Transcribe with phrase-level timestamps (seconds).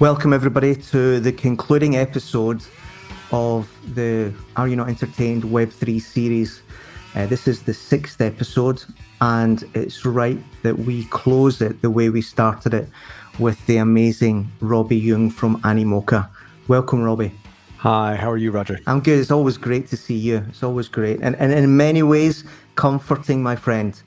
[0.00, 2.62] Welcome, everybody, to the concluding episode
[3.32, 6.62] of the Are You Not Entertained Web3 series.
[7.16, 8.84] Uh, this is the sixth episode,
[9.20, 12.88] and it's right that we close it the way we started it
[13.40, 16.28] with the amazing Robbie Young from Animoca.
[16.68, 17.32] Welcome, Robbie.
[17.78, 18.78] Hi, how are you, Roger?
[18.86, 19.18] I'm good.
[19.18, 20.44] It's always great to see you.
[20.48, 21.18] It's always great.
[21.22, 22.44] And, and in many ways,
[22.76, 24.00] comforting, my friend.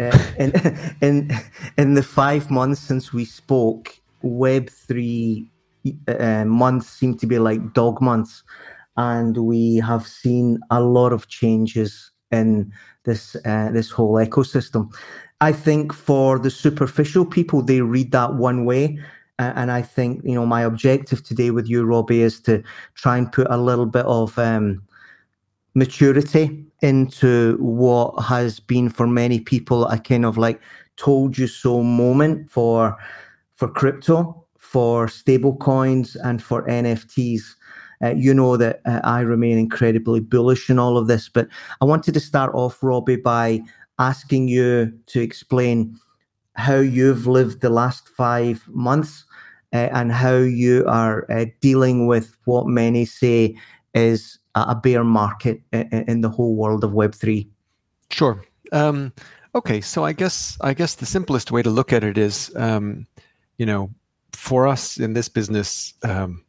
[0.00, 0.52] Uh, in,
[1.00, 1.30] in,
[1.76, 5.48] in the five months since we spoke, Web3
[6.08, 8.42] uh, months seem to be like dog months.
[8.96, 12.72] And we have seen a lot of changes in
[13.04, 14.92] this uh, this whole ecosystem.
[15.40, 18.98] I think for the superficial people, they read that one way.
[19.38, 22.60] and I think, you know, my objective today with you, Robbie, is to
[22.94, 24.82] try and put a little bit of um,
[25.74, 30.60] maturity into what has been for many people a kind of like
[30.96, 32.96] told you so moment for
[33.58, 37.42] for crypto, for stable coins, and for NFTs.
[38.02, 41.48] Uh, you know that uh, I remain incredibly bullish in all of this, but
[41.80, 43.60] I wanted to start off, Robbie, by
[43.98, 45.98] asking you to explain
[46.54, 49.24] how you've lived the last five months
[49.72, 53.56] uh, and how you are uh, dealing with what many say
[53.94, 57.48] is a bear market in, in the whole world of Web3.
[58.10, 58.42] Sure.
[58.72, 59.12] Um,
[59.54, 63.06] okay, so I guess I guess the simplest way to look at it is um,
[63.58, 63.90] you know,
[64.32, 66.44] for us in this business, um,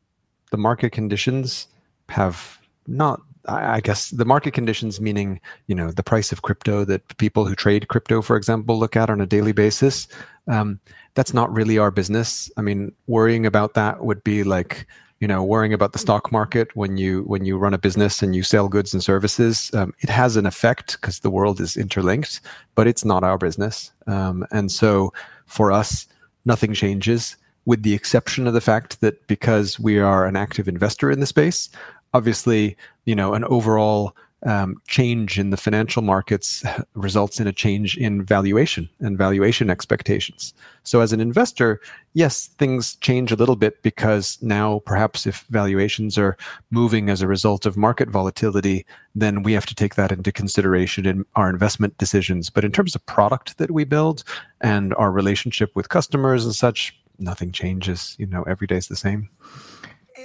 [0.52, 1.68] the market conditions
[2.08, 3.22] have not.
[3.48, 7.56] I guess the market conditions, meaning you know the price of crypto that people who
[7.56, 10.08] trade crypto, for example, look at on a daily basis.
[10.48, 10.80] Um,
[11.16, 12.52] that's not really our business.
[12.58, 14.86] I mean, worrying about that would be like
[15.20, 18.36] you know worrying about the stock market when you when you run a business and
[18.36, 22.42] you sell goods and services um, it has an effect because the world is interlinked
[22.76, 25.14] but it's not our business um, and so
[25.46, 26.08] for us
[26.50, 31.10] nothing changes, with the exception of the fact that because we are an active investor
[31.10, 31.70] in the space,
[32.14, 34.14] obviously, you know, an overall
[34.44, 36.64] um, change in the financial markets
[36.94, 40.54] results in a change in valuation and valuation expectations.
[40.84, 41.82] So, as an investor,
[42.14, 46.38] yes, things change a little bit because now perhaps if valuations are
[46.72, 51.06] moving as a result of market volatility, then we have to take that into consideration
[51.06, 52.50] in our investment decisions.
[52.50, 54.24] But in terms of product that we build
[54.62, 58.16] and our relationship with customers and such, nothing changes.
[58.18, 59.30] You know, every day is the same.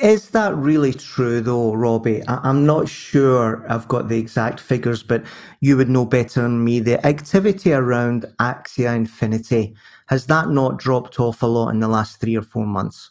[0.03, 2.23] Is that really true, though, Robbie?
[2.27, 5.25] I- am not sure I've got the exact figures, but
[5.61, 6.81] you would know better than me.
[6.81, 9.75] The activity around Axie Infinity
[10.07, 13.11] has that not dropped off a lot in the last three or four months?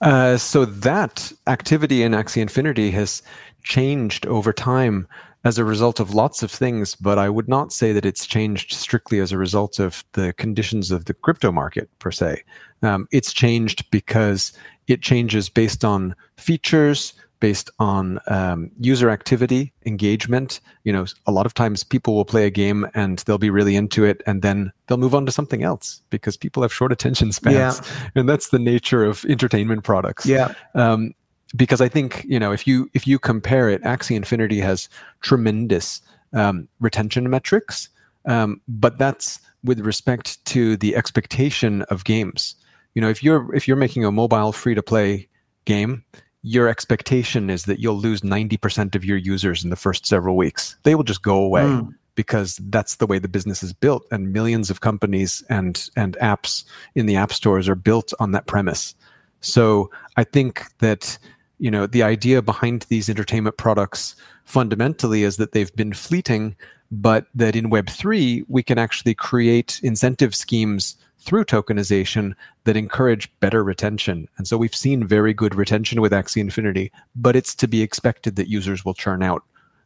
[0.00, 3.22] Uh, so that activity in Axie Infinity has
[3.62, 5.08] changed over time
[5.46, 8.72] as a result of lots of things, but I would not say that it's changed
[8.72, 12.42] strictly as a result of the conditions of the crypto market per se.
[12.82, 14.52] Um, it's changed because
[14.88, 20.60] it changes based on features, based on um, user activity, engagement.
[20.82, 23.76] You know, a lot of times people will play a game and they'll be really
[23.76, 27.30] into it, and then they'll move on to something else because people have short attention
[27.40, 28.08] spans, yeah.
[28.16, 30.26] and that's the nature of entertainment products.
[30.26, 30.54] Yeah.
[30.74, 31.14] Um,
[31.56, 34.88] because I think you know if you if you compare it, Axie Infinity has
[35.22, 36.00] tremendous
[36.32, 37.88] um, retention metrics,
[38.26, 42.54] um, but that's with respect to the expectation of games.
[42.94, 45.28] You know if you're if you're making a mobile free to play
[45.64, 46.04] game
[46.46, 50.76] your expectation is that you'll lose 90% of your users in the first several weeks.
[50.84, 51.92] They will just go away mm.
[52.14, 56.64] because that's the way the business is built and millions of companies and and apps
[56.94, 58.94] in the app stores are built on that premise.
[59.40, 61.18] So i think that
[61.58, 64.14] you know the idea behind these entertainment products
[64.44, 66.54] fundamentally is that they've been fleeting
[66.90, 73.62] but that in web3 we can actually create incentive schemes through tokenization that encourage better
[73.64, 74.28] retention.
[74.38, 78.36] And so we've seen very good retention with Axie Infinity, but it's to be expected
[78.36, 79.42] that users will churn out.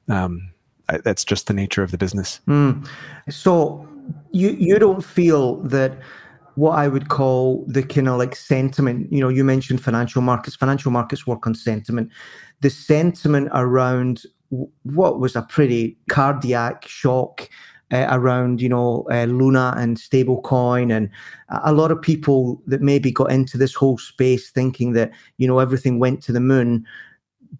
[0.08, 0.50] Um,
[1.02, 2.40] that's just the nature of the business.
[2.46, 2.86] Mm.
[3.28, 3.88] So
[4.32, 5.92] you you don't feel that
[6.60, 10.56] what I would call the kind of like sentiment, you know, you mentioned financial markets.
[10.56, 12.10] Financial markets work on sentiment.
[12.60, 14.24] The sentiment around
[14.82, 17.48] what was a pretty cardiac shock
[17.90, 21.08] uh, around, you know, uh, Luna and stablecoin, and
[21.64, 25.60] a lot of people that maybe got into this whole space thinking that you know
[25.60, 26.84] everything went to the moon.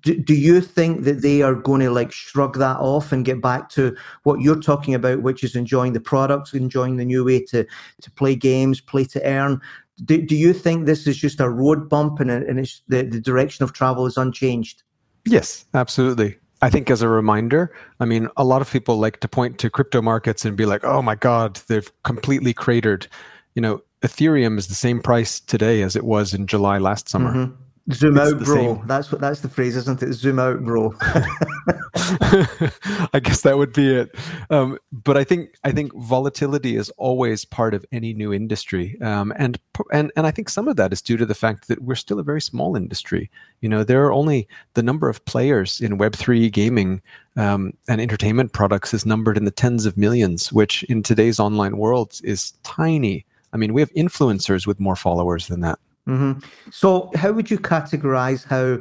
[0.03, 3.43] Do, do you think that they are going to like shrug that off and get
[3.43, 7.45] back to what you're talking about, which is enjoying the products, enjoying the new way
[7.47, 7.67] to
[8.03, 9.61] to play games, play to earn?
[10.05, 13.21] Do, do you think this is just a road bump and, and it's the, the
[13.21, 14.83] direction of travel is unchanged?
[15.27, 16.39] Yes, absolutely.
[16.63, 19.71] I think as a reminder, I mean, a lot of people like to point to
[19.71, 23.07] crypto markets and be like, oh my God, they've completely cratered.
[23.55, 27.33] You know, Ethereum is the same price today as it was in July last summer.
[27.33, 27.63] Mm-hmm.
[27.93, 28.55] Zoom it's out, bro.
[28.55, 28.87] Same.
[28.87, 30.13] That's what that's the phrase, isn't it?
[30.13, 30.95] Zoom out, bro.
[33.13, 34.15] I guess that would be it.
[34.51, 39.33] Um, but I think I think volatility is always part of any new industry, um,
[39.37, 39.59] and
[39.93, 42.19] and and I think some of that is due to the fact that we're still
[42.19, 43.31] a very small industry.
[43.61, 47.03] You know, there are only the number of players in Web three gaming
[47.37, 51.77] um, and entertainment products is numbered in the tens of millions, which in today's online
[51.77, 53.25] world is tiny.
[53.53, 55.79] I mean, we have influencers with more followers than that.
[56.11, 56.41] Mm-hmm.
[56.73, 58.79] So, how would you categorize how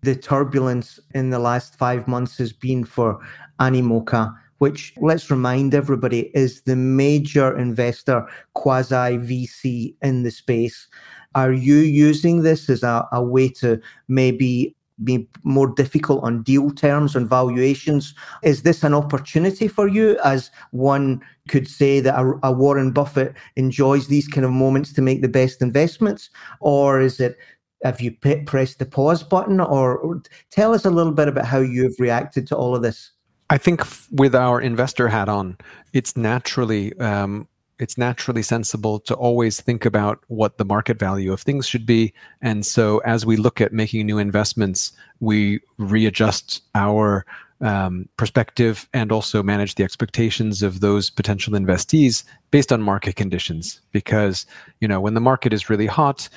[0.00, 3.20] the turbulence in the last five months has been for
[3.60, 10.88] Animoca, which, let's remind everybody, is the major investor, quasi VC in the space?
[11.34, 13.78] Are you using this as a, a way to
[14.08, 14.74] maybe
[15.04, 18.14] be more difficult on deal terms and valuations.
[18.42, 23.34] Is this an opportunity for you, as one could say that a, a, Warren Buffett
[23.56, 26.30] enjoys these kind of moments to make the best investments,
[26.60, 27.36] or is it?
[27.82, 31.46] Have you p- pressed the pause button, or, or tell us a little bit about
[31.46, 33.12] how you've reacted to all of this?
[33.48, 33.82] I think
[34.12, 35.56] with our investor hat on,
[35.92, 37.48] it's naturally um,
[37.80, 42.12] it's naturally sensible to always think about what the market value of things should be.
[42.42, 47.24] And so as we look at making new investments, we readjust our
[47.62, 53.80] um, perspective and also manage the expectations of those potential investees based on market conditions.
[53.92, 54.46] Because,
[54.80, 56.28] you know, when the market is really hot,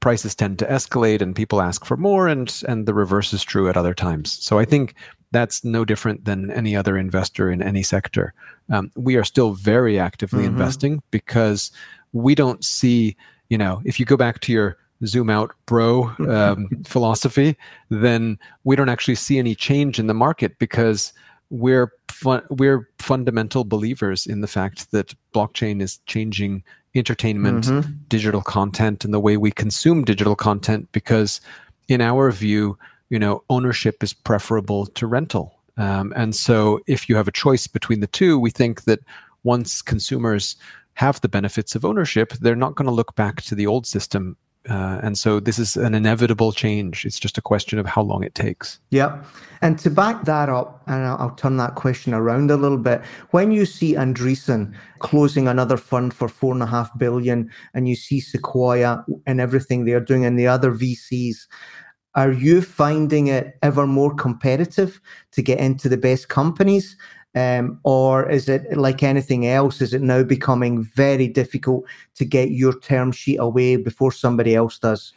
[0.00, 3.68] prices tend to escalate and people ask for more and and the reverse is true
[3.68, 4.32] at other times.
[4.32, 4.94] So I think
[5.32, 8.34] that's no different than any other investor in any sector.
[8.70, 10.52] Um, we are still very actively mm-hmm.
[10.52, 11.70] investing because
[12.12, 13.16] we don't see,
[13.48, 17.56] you know, if you go back to your zoom out bro um, philosophy,
[17.88, 21.12] then we don't actually see any change in the market because
[21.50, 26.62] we're fun- we're fundamental believers in the fact that blockchain is changing
[26.94, 27.92] entertainment, mm-hmm.
[28.08, 31.40] digital content, and the way we consume digital content because,
[31.88, 32.76] in our view,
[33.10, 35.60] you know, ownership is preferable to rental.
[35.76, 39.00] Um, and so, if you have a choice between the two, we think that
[39.42, 40.56] once consumers
[40.94, 44.36] have the benefits of ownership, they're not going to look back to the old system.
[44.68, 47.06] Uh, and so, this is an inevitable change.
[47.06, 48.78] It's just a question of how long it takes.
[48.90, 49.24] Yep.
[49.62, 53.00] And to back that up, and I'll, I'll turn that question around a little bit.
[53.30, 57.96] When you see Andreessen closing another fund for four and a half billion, and you
[57.96, 61.46] see Sequoia and everything they're doing, and the other VCs,
[62.14, 65.00] are you finding it ever more competitive
[65.32, 66.96] to get into the best companies?
[67.34, 69.80] Um, or is it like anything else?
[69.80, 71.84] Is it now becoming very difficult
[72.16, 75.12] to get your term sheet away before somebody else does?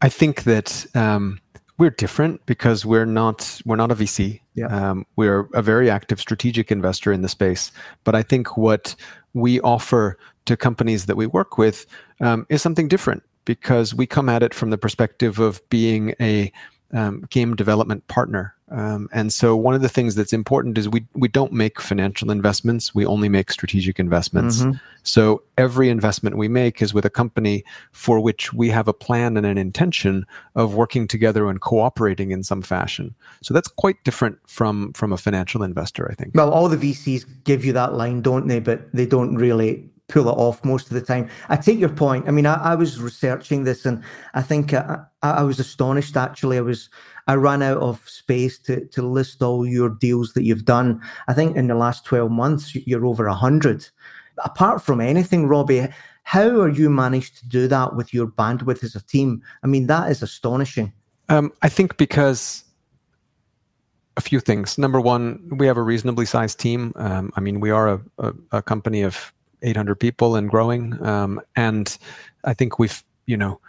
[0.00, 1.38] I think that um,
[1.76, 4.40] we're different because we're not we're not a VC.
[4.54, 4.66] Yeah.
[4.66, 7.70] Um, we're a very active strategic investor in the space.
[8.04, 8.94] But I think what
[9.34, 11.84] we offer to companies that we work with
[12.20, 16.52] um, is something different because we come at it from the perspective of being a
[16.92, 18.54] um, game development partner.
[18.70, 22.30] Um, and so one of the things that's important is we we don't make financial
[22.30, 22.94] investments.
[22.94, 24.60] We only make strategic investments.
[24.60, 24.72] Mm-hmm.
[25.02, 29.38] So every investment we make is with a company for which we have a plan
[29.38, 33.14] and an intention of working together and cooperating in some fashion.
[33.42, 36.32] So that's quite different from from a financial investor, I think.
[36.34, 38.60] Well, all the VCs give you that line, don't they?
[38.60, 41.28] But they don't really pull it off most of the time.
[41.48, 42.26] I take your point.
[42.26, 44.02] I mean, I, I was researching this, and
[44.34, 46.16] I think I, I, was astonished.
[46.16, 46.88] Actually, I was
[47.26, 51.00] I ran out of space to to list all your deals that you've done.
[51.28, 53.88] I think in the last twelve months, you're over a hundred.
[54.44, 55.88] Apart from anything, Robbie,
[56.22, 59.42] how are you managed to do that with your bandwidth as a team?
[59.62, 60.92] I mean, that is astonishing.
[61.28, 62.64] Um, I think because
[64.16, 64.78] a few things.
[64.78, 66.92] Number one, we have a reasonably sized team.
[66.96, 71.02] Um, I mean, we are a, a, a, company of 800 people and growing.
[71.04, 71.96] Um, and
[72.44, 73.60] I think we've, you know,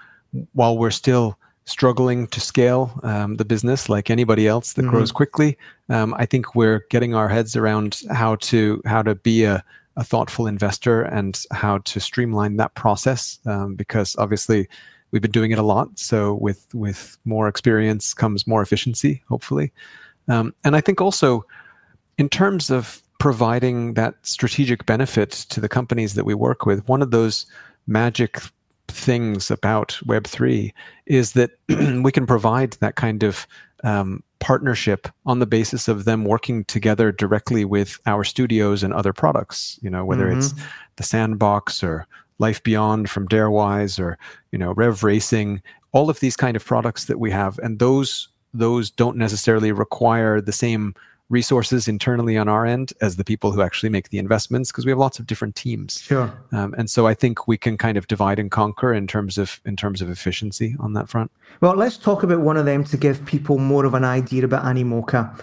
[0.53, 4.91] while we're still struggling to scale um, the business like anybody else that mm-hmm.
[4.91, 5.57] grows quickly,
[5.89, 9.63] um, I think we're getting our heads around how to how to be a,
[9.95, 14.67] a thoughtful investor and how to streamline that process um, because obviously
[15.11, 15.97] we've been doing it a lot.
[15.97, 19.71] So with with more experience comes more efficiency, hopefully.
[20.27, 21.45] Um, and I think also
[22.17, 26.87] in terms of providing that strategic benefit to the companies that we work with.
[26.87, 27.45] One of those
[27.87, 28.39] magic
[28.87, 30.73] things about Web3
[31.05, 31.51] is that
[32.03, 33.45] we can provide that kind of
[33.83, 39.13] um, partnership on the basis of them working together directly with our studios and other
[39.13, 40.39] products, you know, whether mm-hmm.
[40.39, 40.53] it's
[40.95, 42.07] the sandbox or
[42.39, 44.17] life beyond from darewise or
[44.51, 45.61] you know REVV Racing
[45.91, 50.41] all of these kind of products that we have and those those don't necessarily require
[50.41, 50.95] the same
[51.29, 54.91] resources internally on our end as the people who actually make the investments because we
[54.91, 56.01] have lots of different teams.
[56.01, 56.33] Sure.
[56.51, 59.61] Um, and so i think we can kind of divide and conquer in terms of
[59.65, 61.31] in terms of efficiency on that front.
[61.61, 64.63] Well let's talk about one of them to give people more of an idea about
[64.63, 65.39] animoca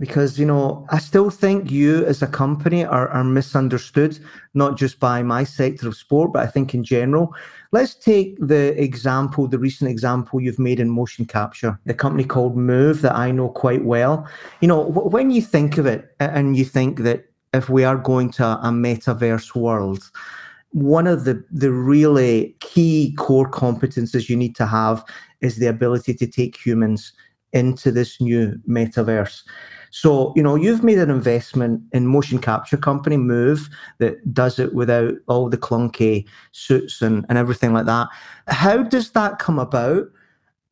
[0.00, 4.18] because you know i still think you as a company are, are misunderstood
[4.52, 7.34] not just by my sector of sport but i think in general.
[7.72, 12.56] Let's take the example the recent example you've made in motion capture the company called
[12.56, 14.28] move that i know quite well.
[14.60, 18.30] You know when you think of it and you think that if we are going
[18.32, 20.10] to a metaverse world
[20.70, 25.04] one of the the really key core competences you need to have
[25.40, 27.12] is the ability to take humans
[27.52, 29.42] into this new metaverse
[29.94, 34.74] so, you know, you've made an investment in motion capture company Move that does it
[34.74, 38.08] without all the clunky suits and, and everything like that.
[38.48, 40.08] How does that come about?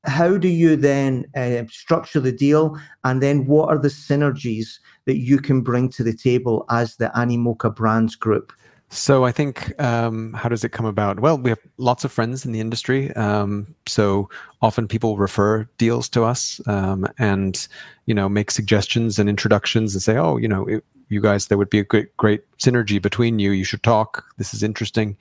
[0.02, 2.76] How do you then uh, structure the deal?
[3.04, 7.12] And then what are the synergies that you can bring to the table as the
[7.14, 8.52] Animoca Brands Group?
[8.92, 11.20] So I think um, how does it come about?
[11.20, 14.28] Well, we have lots of friends in the industry, um, so
[14.60, 17.66] often people refer deals to us um, and
[18.04, 21.56] you know make suggestions and introductions and say, oh, you know, it, you guys, there
[21.56, 23.52] would be a great great synergy between you.
[23.52, 24.26] You should talk.
[24.36, 25.16] This is interesting,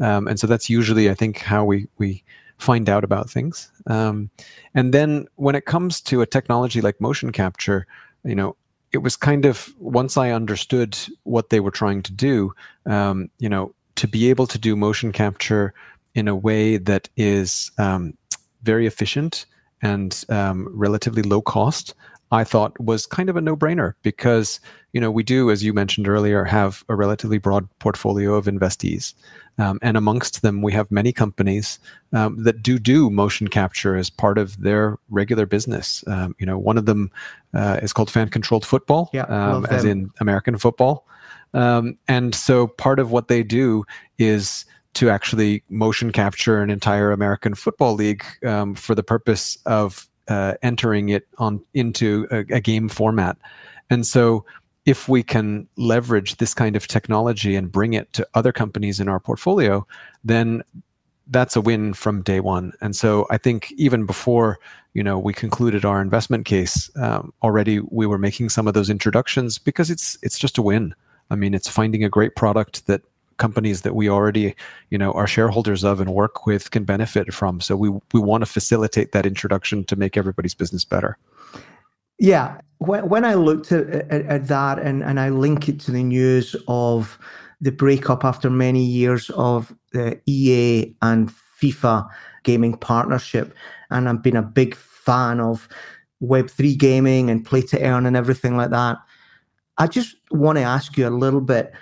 [0.00, 2.22] um, and so that's usually I think how we we
[2.58, 3.72] find out about things.
[3.86, 4.28] Um,
[4.74, 7.86] and then when it comes to a technology like motion capture,
[8.22, 8.54] you know,
[8.94, 12.54] it was kind of once I understood what they were trying to do,
[12.86, 15.74] um, you know, to be able to do motion capture
[16.14, 18.16] in a way that is um,
[18.62, 19.46] very efficient
[19.82, 21.94] and um, relatively low cost,
[22.34, 24.58] I thought was kind of a no-brainer because
[24.92, 29.14] you know we do, as you mentioned earlier, have a relatively broad portfolio of investees.
[29.56, 31.78] Um, and amongst them, we have many companies
[32.12, 36.02] um, that do do motion capture as part of their regular business.
[36.08, 37.12] Um, you know, one of them
[37.54, 41.06] uh, is called Fan Controlled Football, yeah, um, as in American football.
[41.54, 43.84] Um, and so part of what they do
[44.18, 44.64] is
[44.94, 50.54] to actually motion capture an entire American football league um, for the purpose of uh,
[50.62, 53.36] entering it on into a, a game format.
[53.90, 54.44] And so
[54.86, 59.08] if we can leverage this kind of technology and bring it to other companies in
[59.08, 59.86] our portfolio,
[60.24, 60.62] then
[61.28, 62.72] that's a win from day one.
[62.80, 64.58] And so I think even before
[64.92, 68.90] you know we concluded our investment case, um, already we were making some of those
[68.90, 70.94] introductions because it's it's just a win.
[71.30, 73.00] I mean, it's finding a great product that
[73.36, 74.54] companies that we already
[74.90, 77.60] you know are shareholders of and work with can benefit from.
[77.60, 81.16] So we we want to facilitate that introduction to make everybody's business better.
[82.18, 85.90] Yeah, when, when I looked at, at, at, that and, and I link it to
[85.90, 87.18] the news of
[87.60, 92.08] the breakup after many years of the EA and FIFA
[92.44, 93.52] gaming partnership,
[93.90, 95.68] and I've been a big fan of
[96.22, 98.98] Web3 gaming and play to earn and everything like that.
[99.78, 101.72] I just want to ask you a little bit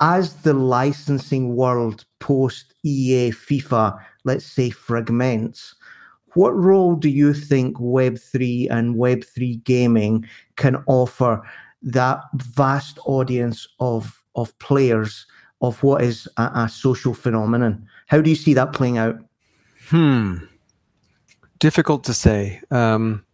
[0.00, 5.74] as the licensing world post EA FIFA, let's say, fragments
[6.38, 10.24] what role do you think Web3 and Web3 gaming
[10.56, 11.42] can offer
[11.82, 15.26] that vast audience of, of players
[15.62, 17.88] of what is a, a social phenomenon?
[18.06, 19.18] How do you see that playing out?
[19.88, 20.36] Hmm.
[21.58, 22.60] Difficult to say.
[22.70, 23.24] Um,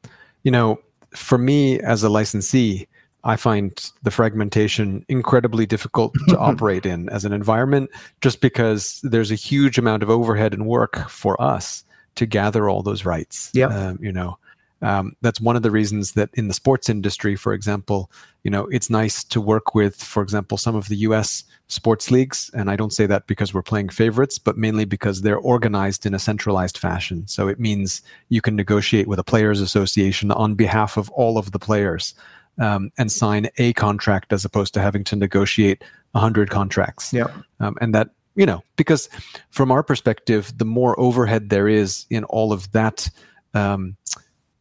[0.43, 0.81] you know,
[1.15, 2.89] for me as a licensee,
[3.25, 7.91] I find the fragmentation incredibly difficult to operate in as an environment
[8.21, 11.85] just because there's a huge amount of overhead and work for us
[12.17, 13.51] to gather all those rights.
[13.55, 14.39] Yeah, um, you know,
[14.85, 18.11] um, that's one of the reasons that in the sports industry, for example,
[18.43, 21.45] you know, it's nice to work with, for example, some of the U.S.
[21.69, 25.39] sports leagues, and I don't say that because we're playing favorites, but mainly because they're
[25.39, 27.27] organized in a centralized fashion.
[27.27, 31.53] So it means you can negotiate with a players' association on behalf of all of
[31.53, 32.15] the players.
[32.57, 35.83] Um, and sign a contract as opposed to having to negotiate
[36.13, 37.13] 100 contracts.
[37.13, 37.27] Yeah.
[37.59, 39.09] Um, and that you know, because
[39.51, 43.09] from our perspective, the more overhead there is in all of that,
[43.55, 43.97] um,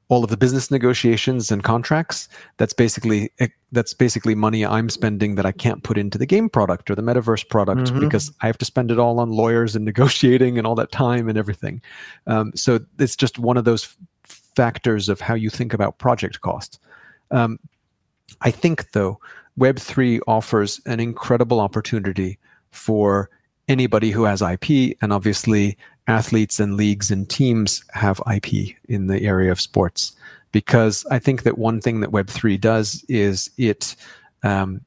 [0.09, 5.35] all of the business negotiations and contracts, that's basically eh, that's basically money I'm spending
[5.35, 7.99] that I can't put into the game product or the metaverse product mm-hmm.
[7.99, 11.27] because I have to spend it all on lawyers and negotiating and all that time
[11.27, 11.81] and everything.
[12.27, 13.95] Um, so it's just one of those
[14.55, 16.79] factors of how you think about project cost.
[17.31, 17.57] Um,
[18.41, 19.19] I think though
[19.59, 22.39] Web3 offers an incredible opportunity
[22.71, 23.29] for
[23.67, 29.21] anybody who has IP, and obviously athletes and leagues and teams have IP in the
[29.21, 30.13] area of sports.
[30.51, 33.95] Because I think that one thing that Web3 does is it,
[34.43, 34.81] um,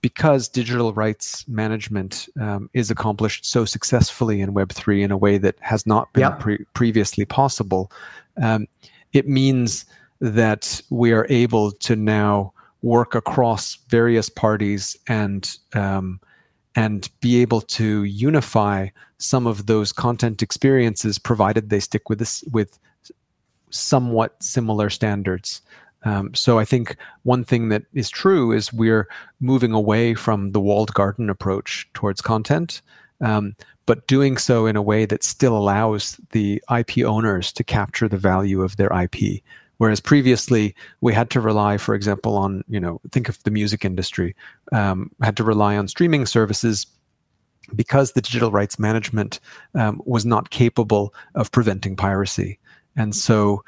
[0.00, 5.56] because digital rights management um, is accomplished so successfully in Web3 in a way that
[5.60, 6.38] has not been yep.
[6.38, 7.90] pre- previously possible,
[8.40, 8.68] um,
[9.12, 9.86] it means
[10.20, 12.52] that we are able to now
[12.82, 16.20] work across various parties and um,
[16.74, 22.44] and be able to unify some of those content experiences, provided they stick with this
[22.52, 22.78] with
[23.70, 25.60] somewhat similar standards.
[26.04, 29.08] Um, so I think one thing that is true is we're
[29.40, 32.80] moving away from the walled garden approach towards content,
[33.20, 38.08] um, but doing so in a way that still allows the IP owners to capture
[38.08, 39.42] the value of their IP.
[39.78, 43.84] Whereas previously we had to rely, for example, on you know think of the music
[43.84, 44.36] industry,
[44.72, 46.86] um, had to rely on streaming services
[47.74, 49.40] because the digital rights management
[49.74, 52.58] um, was not capable of preventing piracy,
[52.96, 53.64] and so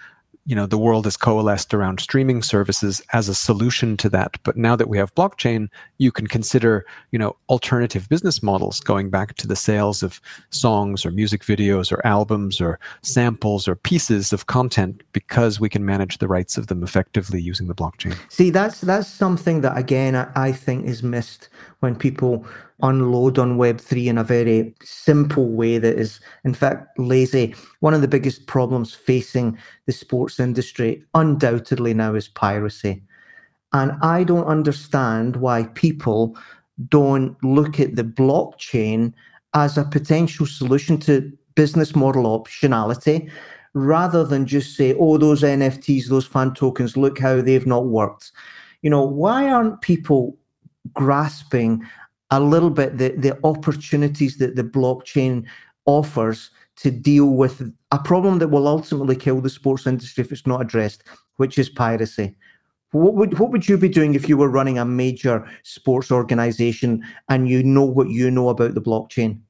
[0.51, 4.37] you know the world has coalesced around streaming services as a solution to that.
[4.43, 9.11] But now that we have blockchain you can consider you know alternative business models going
[9.11, 14.33] back to the sales of songs or music videos or albums or samples or pieces
[14.33, 18.19] of content because we can manage the rights of them effectively using the blockchain.
[18.29, 21.49] See that's that's something that again i, I think is missed
[21.81, 22.47] when people
[22.83, 27.55] unload on Web3 in a very simple way that is, in fact, lazy.
[27.81, 33.03] One of the biggest problems facing the sports industry, undoubtedly now, is piracy.
[33.73, 36.37] And I don't understand why people
[36.89, 39.13] don't look at the blockchain
[39.55, 43.31] as a potential solution to business model optionality
[43.75, 48.33] rather than just say, oh, those NFTs, those fan tokens, look how they've not worked.
[48.83, 50.37] You know, why aren't people
[50.93, 51.83] grasping
[52.31, 55.45] a little bit the, the opportunities that the blockchain
[55.87, 60.47] offers to deal with a problem that will ultimately kill the sports industry if it's
[60.47, 61.05] not addressed,
[61.37, 62.35] which is piracy.
[62.93, 67.05] What would what would you be doing if you were running a major sports organization
[67.29, 69.41] and you know what you know about the blockchain?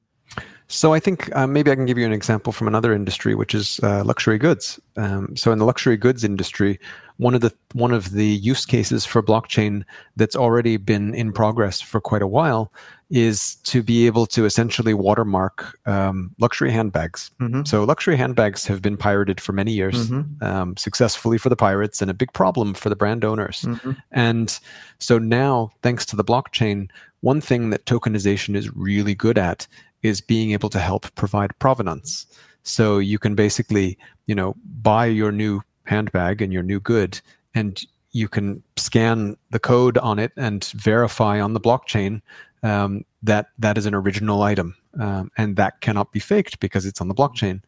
[0.71, 3.53] So I think uh, maybe I can give you an example from another industry, which
[3.53, 4.79] is uh, luxury goods.
[4.95, 6.79] Um, so in the luxury goods industry,
[7.17, 9.83] one of the one of the use cases for blockchain
[10.15, 12.71] that's already been in progress for quite a while
[13.11, 17.29] is to be able to essentially watermark um, luxury handbags.
[17.41, 17.63] Mm-hmm.
[17.65, 20.43] So luxury handbags have been pirated for many years, mm-hmm.
[20.43, 23.63] um, successfully for the pirates, and a big problem for the brand owners.
[23.63, 23.91] Mm-hmm.
[24.11, 24.57] And
[24.99, 29.67] so now, thanks to the blockchain, one thing that tokenization is really good at
[30.03, 32.25] is being able to help provide provenance.
[32.63, 37.19] So you can basically, you know, buy your new handbag and your new good
[37.53, 42.21] and you can scan the code on it and verify on the blockchain
[42.63, 47.01] um, that that is an original item um, and that cannot be faked because it's
[47.01, 47.61] on the blockchain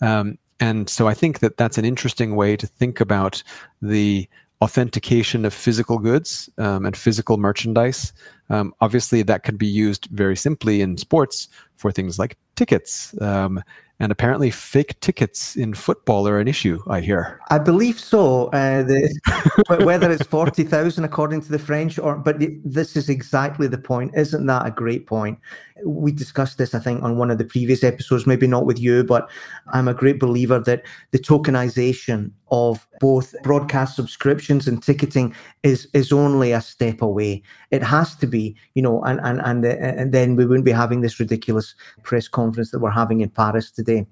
[0.00, 3.42] um, and so i think that that's an interesting way to think about
[3.82, 4.28] the
[4.62, 8.12] authentication of physical goods um, and physical merchandise
[8.50, 13.62] um, obviously that could be used very simply in sports for things like tickets um,
[13.98, 16.82] and apparently, fake tickets in football are an issue.
[16.86, 17.40] I hear.
[17.48, 18.48] I believe so.
[18.48, 23.68] Uh, the, whether it's forty thousand according to the French, or but this is exactly
[23.68, 24.12] the point.
[24.14, 25.38] Isn't that a great point?
[25.82, 28.26] We discussed this, I think, on one of the previous episodes.
[28.26, 29.30] Maybe not with you, but
[29.72, 30.82] I'm a great believer that
[31.12, 37.42] the tokenization of both broadcast subscriptions and ticketing is is only a step away.
[37.70, 41.00] It has to be, you know, and and and, and then we wouldn't be having
[41.00, 44.06] this ridiculous press conference that we're having in Paris today today.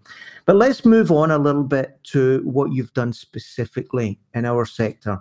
[0.47, 5.21] But let's move on a little bit to what you've done specifically in our sector.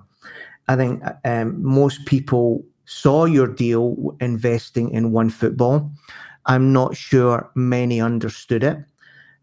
[0.67, 5.89] I think um, most people saw your deal investing in OneFootball.
[6.45, 8.77] I'm not sure many understood it.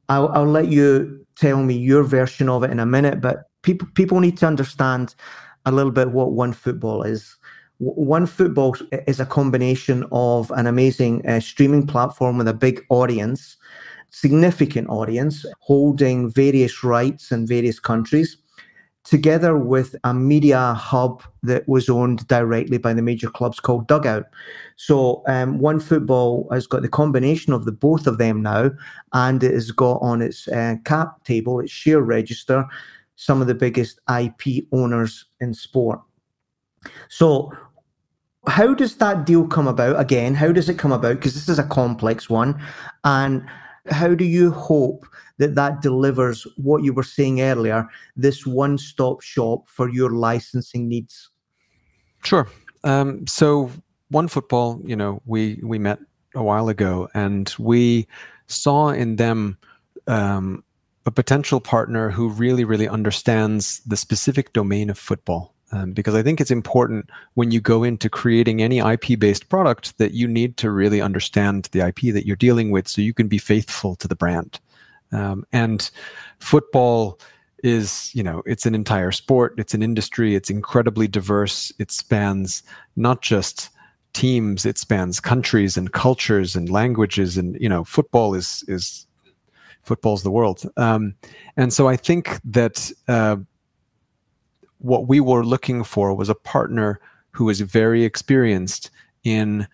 [0.08, 3.88] I'll, I'll let you tell me your version of it in a minute, but people
[3.94, 5.14] people need to understand
[5.66, 7.36] a little bit what OneFootball is.
[7.80, 13.56] OneFootball is a combination of an amazing uh, streaming platform with a big audience
[14.10, 18.36] significant audience holding various rights in various countries,
[19.04, 24.24] together with a media hub that was owned directly by the major clubs called Dugout.
[24.76, 28.70] So, um, OneFootball has got the combination of the both of them now,
[29.12, 32.66] and it has got on its uh, cap table, its share register,
[33.20, 36.00] some of the biggest IP owners in sport.
[37.10, 37.52] So,
[38.46, 40.00] how does that deal come about?
[40.00, 41.16] Again, how does it come about?
[41.16, 42.58] Because this is a complex one.
[43.04, 43.46] And
[43.90, 45.04] how do you hope
[45.36, 51.28] that that delivers what you were saying earlier, this one-stop shop for your licensing needs?
[52.24, 52.48] Sure.
[52.84, 53.70] Um, so
[54.10, 55.98] OneFootball, you know, we we met
[56.34, 58.08] a while ago, and we
[58.46, 59.58] saw in them
[60.06, 60.64] um,
[61.10, 65.52] a potential partner who really, really understands the specific domain of football.
[65.72, 69.98] Um, because I think it's important when you go into creating any IP based product
[69.98, 73.26] that you need to really understand the IP that you're dealing with so you can
[73.26, 74.60] be faithful to the brand.
[75.10, 75.90] Um, and
[76.38, 77.18] football
[77.64, 81.72] is, you know, it's an entire sport, it's an industry, it's incredibly diverse.
[81.80, 82.62] It spans
[82.94, 83.70] not just
[84.12, 87.36] teams, it spans countries and cultures and languages.
[87.36, 89.06] And, you know, football is, is,
[89.82, 90.62] football's the world.
[90.76, 91.14] Um,
[91.56, 93.36] and so I think that uh,
[94.78, 97.00] what we were looking for was a partner
[97.32, 98.90] who was very experienced
[99.24, 99.66] in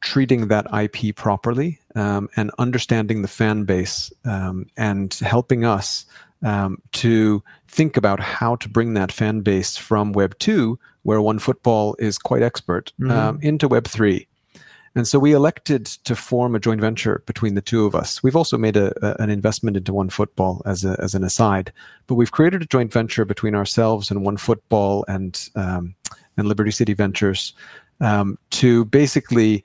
[0.00, 6.06] treating that IP properly um, and understanding the fan base um, and helping us
[6.42, 11.94] um, to think about how to bring that fan base from Web 2, where OneFootball
[11.98, 13.10] is quite expert, mm-hmm.
[13.10, 14.26] Um, into Web 3.
[14.98, 18.22] And so we elected to form a joint venture between the two of us.
[18.22, 21.72] We've also made a, a, an investment into OneFootball as, a, as an aside,
[22.08, 25.94] but we've created a joint venture between ourselves and OneFootball and um,
[26.36, 27.52] and Liberty City Ventures
[28.00, 29.64] um, to basically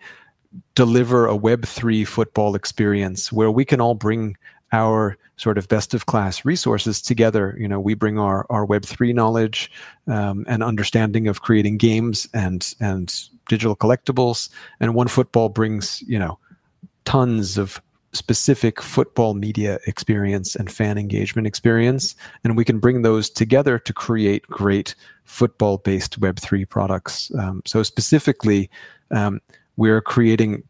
[0.75, 4.35] deliver a Web3 football experience where we can all bring
[4.73, 7.55] our sort of best of class resources together.
[7.59, 9.71] You know, we bring our, our Web3 knowledge
[10.07, 13.13] um, and understanding of creating games and, and
[13.47, 14.49] digital collectibles.
[14.79, 16.39] And OneFootball brings, you know,
[17.05, 17.81] tons of
[18.13, 22.15] specific football media experience and fan engagement experience.
[22.43, 27.31] And we can bring those together to create great football based Web3 products.
[27.37, 28.69] Um, so, specifically,
[29.11, 29.39] um,
[29.77, 30.63] we're creating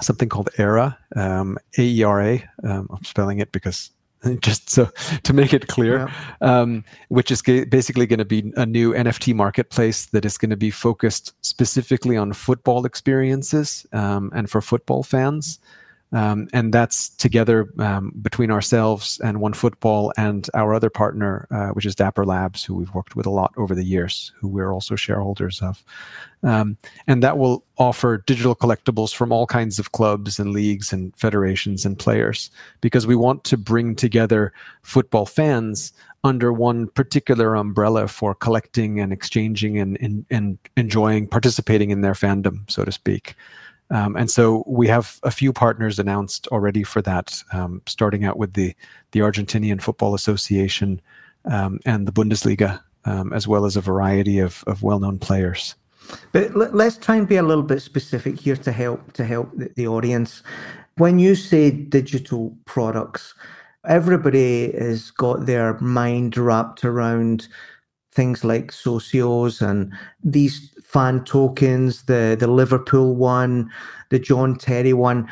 [0.00, 2.48] something called AERA, um, A-E-R-A.
[2.64, 3.90] Um, I'm spelling it because
[4.40, 4.88] just so
[5.22, 6.08] to make it clear,
[6.40, 6.60] yeah.
[6.60, 10.50] um, which is g- basically going to be a new NFT marketplace that is going
[10.50, 15.58] to be focused specifically on football experiences um, and for football fans.
[16.14, 21.84] Um, and that's together um, between ourselves and OneFootball and our other partner, uh, which
[21.84, 24.94] is Dapper Labs, who we've worked with a lot over the years, who we're also
[24.94, 25.84] shareholders of.
[26.44, 26.76] Um,
[27.08, 31.84] and that will offer digital collectibles from all kinds of clubs and leagues and federations
[31.84, 32.48] and players,
[32.80, 39.12] because we want to bring together football fans under one particular umbrella for collecting and
[39.12, 43.34] exchanging and, and, and enjoying, participating in their fandom, so to speak.
[43.90, 48.38] Um, and so we have a few partners announced already for that, um, starting out
[48.38, 48.74] with the
[49.12, 51.00] the Argentinian Football Association
[51.44, 55.74] um, and the Bundesliga, um, as well as a variety of, of well known players.
[56.32, 59.70] But let's try and be a little bit specific here to help to help the,
[59.76, 60.42] the audience.
[60.96, 63.34] When you say digital products,
[63.86, 67.48] everybody has got their mind wrapped around
[68.12, 69.92] things like socios and
[70.22, 73.68] these fan tokens, the the Liverpool one,
[74.10, 75.28] the John Terry one.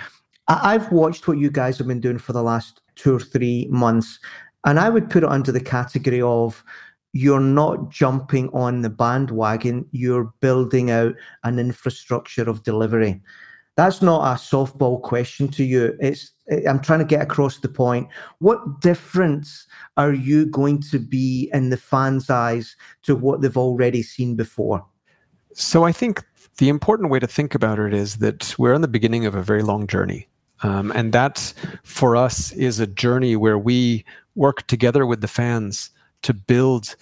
[0.48, 3.68] I, I've watched what you guys have been doing for the last two or three
[3.70, 4.18] months,
[4.66, 6.64] and I would put it under the category of
[7.12, 13.22] you're not jumping on the bandwagon, you're building out an infrastructure of delivery.
[13.76, 15.96] That's not a softball question to you.
[16.00, 16.32] It's
[16.68, 18.08] I'm trying to get across the point.
[18.40, 24.02] What difference are you going to be in the fans' eyes to what they've already
[24.02, 24.84] seen before?
[25.54, 26.24] So I think
[26.58, 29.42] the important way to think about it is that we're in the beginning of a
[29.42, 30.28] very long journey.
[30.62, 35.90] Um, and that for us is a journey where we work together with the fans
[36.22, 36.94] to build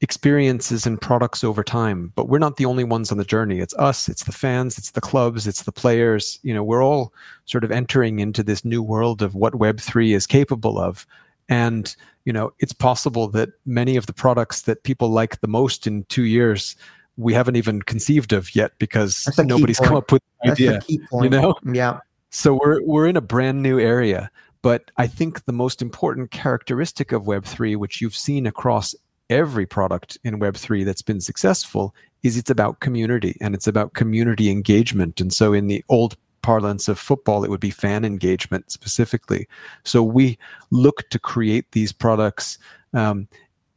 [0.00, 2.12] experiences and products over time.
[2.16, 3.60] But we're not the only ones on the journey.
[3.60, 6.40] It's us it's the fans it's the clubs it's the players.
[6.42, 7.12] You know we're all
[7.44, 11.06] sort of entering into this new world of what web3 is capable of.
[11.48, 15.86] And you know it's possible that many of the products that people like the most
[15.86, 16.74] in 2 years
[17.16, 21.54] we haven't even conceived of yet because nobody's come up with the idea you know
[21.72, 21.98] yeah
[22.30, 24.30] so we're we're in a brand new area
[24.62, 28.94] but i think the most important characteristic of web3 which you've seen across
[29.32, 34.50] every product in Web3 that's been successful is it's about community and it's about community
[34.50, 35.20] engagement.
[35.20, 39.48] And so, in the old parlance of football, it would be fan engagement specifically.
[39.84, 40.38] So, we
[40.70, 42.58] look to create these products
[42.92, 43.26] um,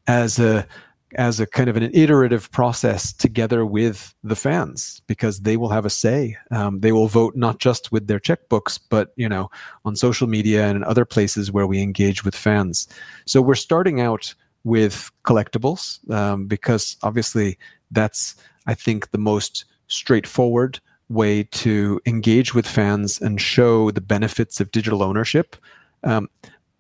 [0.08, 0.68] as a
[1.16, 5.86] as a kind of an iterative process together with the fans because they will have
[5.86, 9.50] a say um, they will vote not just with their checkbooks but you know
[9.86, 12.88] on social media and in other places where we engage with fans
[13.26, 17.58] so we're starting out with collectibles um, because obviously
[17.92, 18.36] that's
[18.68, 24.72] I think the most straightforward way to engage with fans and show the benefits of
[24.72, 25.56] digital ownership.
[26.04, 26.30] Um,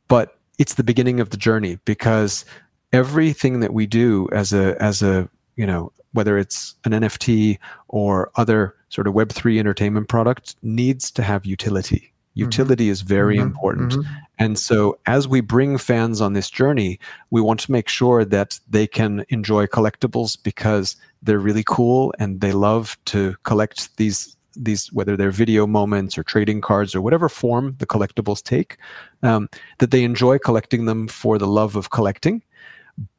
[0.07, 2.45] but it's the beginning of the journey because
[2.93, 8.31] everything that we do as a as a you know whether it's an NFT or
[8.35, 12.13] other sort of Web3 entertainment product needs to have utility.
[12.35, 12.43] Mm-hmm.
[12.43, 12.91] Utility mm-hmm.
[12.91, 13.47] is very mm-hmm.
[13.47, 13.91] important.
[13.93, 14.13] Mm-hmm.
[14.39, 16.99] And so, as we bring fans on this journey,
[17.31, 22.41] we want to make sure that they can enjoy collectibles because they're really cool and
[22.41, 27.27] they love to collect these these whether they're video moments or trading cards or whatever
[27.27, 28.77] form the collectibles take
[29.21, 32.41] um, that they enjoy collecting them for the love of collecting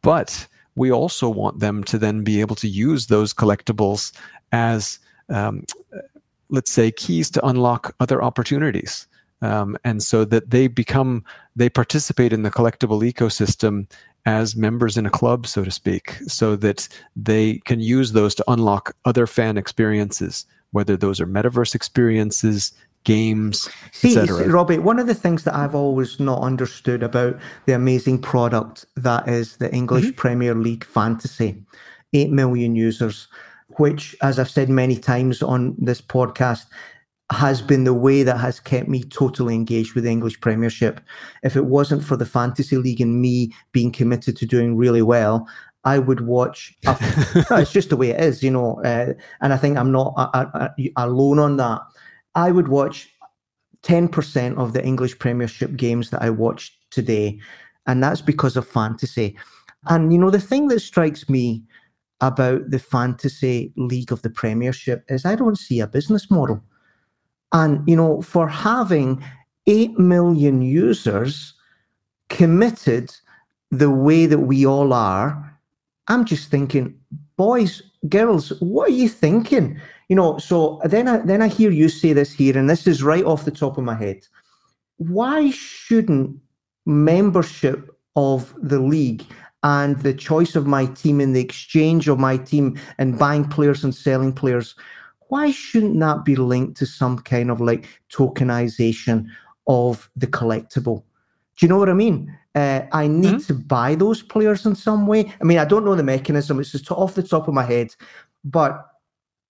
[0.02, 4.12] but we also want them to then be able to use those collectibles
[4.52, 5.64] as um,
[6.50, 9.06] let's say keys to unlock other opportunities.
[9.42, 11.22] Um, and so that they become
[11.56, 13.86] they participate in the collectible ecosystem
[14.24, 18.44] as members in a club so to speak so that they can use those to
[18.48, 22.72] unlock other fan experiences whether those are metaverse experiences
[23.06, 23.68] games
[24.02, 28.84] etc robbie one of the things that i've always not understood about the amazing product
[28.96, 30.16] that is the english mm-hmm.
[30.16, 31.56] premier league fantasy
[32.12, 33.28] 8 million users
[33.78, 36.66] which as i've said many times on this podcast
[37.30, 41.00] has been the way that has kept me totally engaged with the English Premiership.
[41.42, 45.48] If it wasn't for the Fantasy League and me being committed to doing really well,
[45.86, 46.76] I would watch.
[46.84, 46.96] no,
[47.52, 48.82] it's just the way it is, you know.
[48.84, 50.14] Uh, and I think I'm not
[50.96, 51.80] alone on that.
[52.36, 53.08] I would watch
[53.82, 57.40] 10% of the English Premiership games that I watched today,
[57.86, 59.36] and that's because of fantasy.
[59.88, 61.62] And, you know, the thing that strikes me
[62.20, 66.62] about the Fantasy League of the Premiership is I don't see a business model.
[67.52, 69.22] And, you know, for having
[69.66, 71.54] 8 million users
[72.28, 73.14] committed
[73.70, 75.58] the way that we all are,
[76.08, 76.98] I'm just thinking,
[77.36, 79.80] boys, girls, what are you thinking?
[80.08, 83.02] You know, so then I then I hear you say this here, and this is
[83.02, 84.26] right off the top of my head.
[84.98, 86.38] Why shouldn't
[86.86, 89.24] membership of the league
[89.62, 93.82] and the choice of my team and the exchange of my team and buying players
[93.82, 94.76] and selling players
[95.28, 99.26] why shouldn't that be linked to some kind of like tokenization
[99.66, 101.02] of the collectible?
[101.56, 102.36] Do you know what I mean?
[102.54, 103.46] Uh, I need mm-hmm.
[103.46, 105.32] to buy those players in some way.
[105.40, 107.94] I mean, I don't know the mechanism; it's just off the top of my head,
[108.44, 108.86] but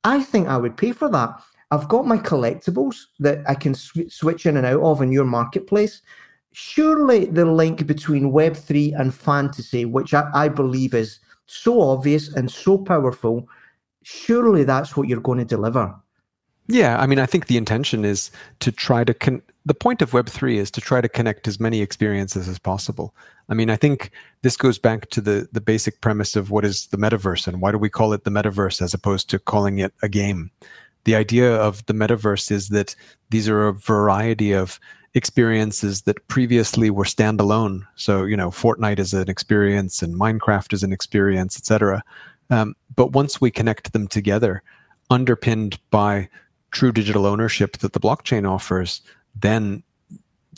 [0.07, 1.31] I think I would pay for that.
[1.73, 5.25] I've got my collectibles that I can sw- switch in and out of in your
[5.25, 6.01] marketplace.
[6.53, 12.49] Surely the link between Web3 and fantasy, which I, I believe is so obvious and
[12.49, 13.49] so powerful,
[14.05, 15.92] surely that's what you're going to deliver.
[16.68, 20.11] Yeah, I mean, I think the intention is to try to con- the point of
[20.11, 23.14] Web3 is to try to connect as many experiences as possible.
[23.48, 24.11] I mean, I think
[24.42, 27.70] this goes back to the the basic premise of what is the metaverse and why
[27.70, 30.50] do we call it the metaverse as opposed to calling it a game.
[31.05, 32.96] The idea of the metaverse is that
[33.31, 34.81] these are a variety of
[35.14, 37.87] experiences that previously were standalone.
[37.94, 42.02] So, you know, Fortnite is an experience and Minecraft is an experience, etc.
[42.50, 44.62] Um, but once we connect them together,
[45.09, 46.29] underpinned by
[46.70, 49.00] true digital ownership that the blockchain offers,
[49.35, 49.83] then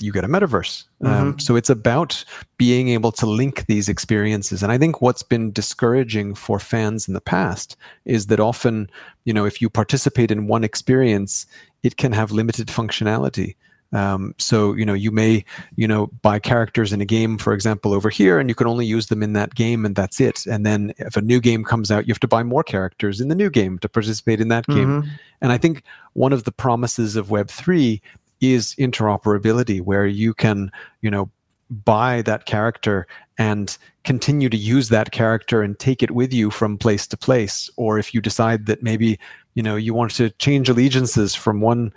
[0.01, 0.85] you get a metaverse.
[1.05, 1.29] Um, mm-hmm.
[1.29, 2.25] Um, so it's about
[2.57, 4.63] being able to link these experiences.
[4.63, 8.91] And I think what's been discouraging for fans in the past is that often,
[9.25, 11.47] you know, if you participate in one experience,
[11.83, 13.57] it can have limited functionality.
[13.93, 15.45] Um, so you know you may
[15.77, 18.85] you know buy characters in a game, for example, over here, and you can only
[18.85, 20.47] use them in that game, and that's it.
[20.47, 23.29] And then if a new game comes out, you have to buy more characters in
[23.29, 25.03] the new game to participate in that game.
[25.03, 25.09] Mm-hmm.
[25.41, 28.03] And I think one of the promises of Web three
[28.41, 30.71] is interoperability, where you can
[31.01, 31.31] you know
[31.71, 33.07] buy that character
[33.39, 37.69] and continue to use that character and take it with you from place to place
[37.77, 39.19] or if you decide that maybe
[39.55, 41.93] you know you want to change allegiances from one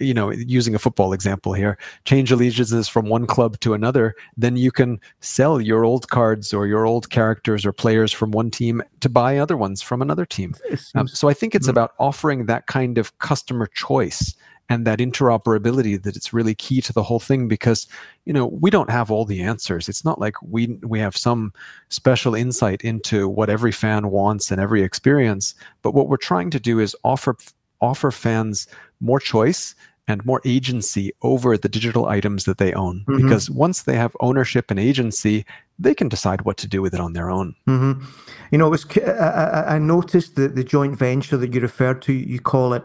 [0.00, 4.56] you know, using a football example here, change allegiances from one club to another, then
[4.56, 8.82] you can sell your old cards or your old characters or players from one team
[9.00, 10.54] to buy other ones from another team.
[10.94, 11.70] Um, so I think it's mm-hmm.
[11.70, 14.34] about offering that kind of customer choice
[14.68, 17.86] and that interoperability that it's really key to the whole thing because
[18.24, 21.52] you know we don't have all the answers it's not like we we have some
[21.88, 26.60] special insight into what every fan wants and every experience but what we're trying to
[26.60, 27.36] do is offer
[27.80, 28.68] offer fans
[29.00, 29.74] more choice
[30.10, 33.00] and more agency over the digital items that they own.
[33.00, 33.22] Mm-hmm.
[33.22, 35.44] Because once they have ownership and agency,
[35.78, 37.54] they can decide what to do with it on their own.
[37.66, 38.04] Mm-hmm.
[38.50, 42.12] You know, it was I, I noticed that the joint venture that you referred to,
[42.12, 42.82] you call it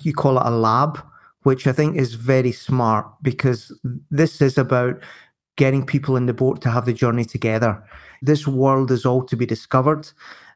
[0.00, 1.04] you call it a lab,
[1.42, 3.72] which I think is very smart because
[4.10, 5.02] this is about
[5.56, 7.82] getting people in the boat to have the journey together.
[8.22, 10.10] This world is all to be discovered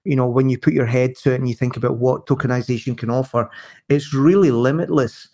[0.06, 2.96] you know, when you put your head to it and you think about what tokenization
[2.96, 3.50] can offer,
[3.88, 5.28] it's really limitless.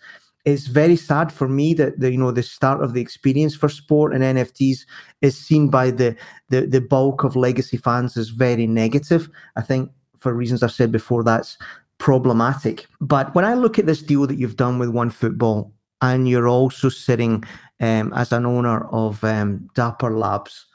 [0.45, 3.69] It's very sad for me that the you know the start of the experience for
[3.69, 4.85] sport and NFTs
[5.21, 6.15] is seen by the
[6.49, 9.29] the, the bulk of legacy fans as very negative.
[9.55, 11.57] I think for reasons I've said before, that's
[11.97, 12.87] problematic.
[12.99, 15.71] But when I look at this deal that you've done with OneFootball,
[16.03, 17.43] and you're also sitting
[17.79, 20.65] um, as an owner of um, Dapper Labs.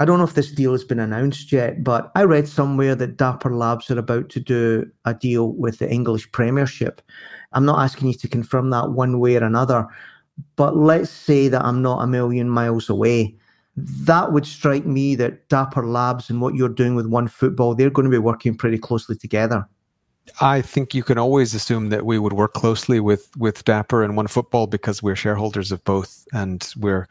[0.00, 3.16] I don't know if this deal has been announced yet, but I read somewhere that
[3.16, 7.02] Dapper Labs are about to do a deal with the English Premiership.
[7.52, 9.88] I'm not asking you to confirm that one way or another,
[10.54, 13.36] but let's say that I'm not a million miles away.
[13.76, 18.04] That would strike me that Dapper Labs and what you're doing with OneFootball, they're going
[18.04, 19.66] to be working pretty closely together.
[20.40, 24.14] I think you can always assume that we would work closely with with Dapper and
[24.14, 27.08] OneFootball because we're shareholders of both, and we're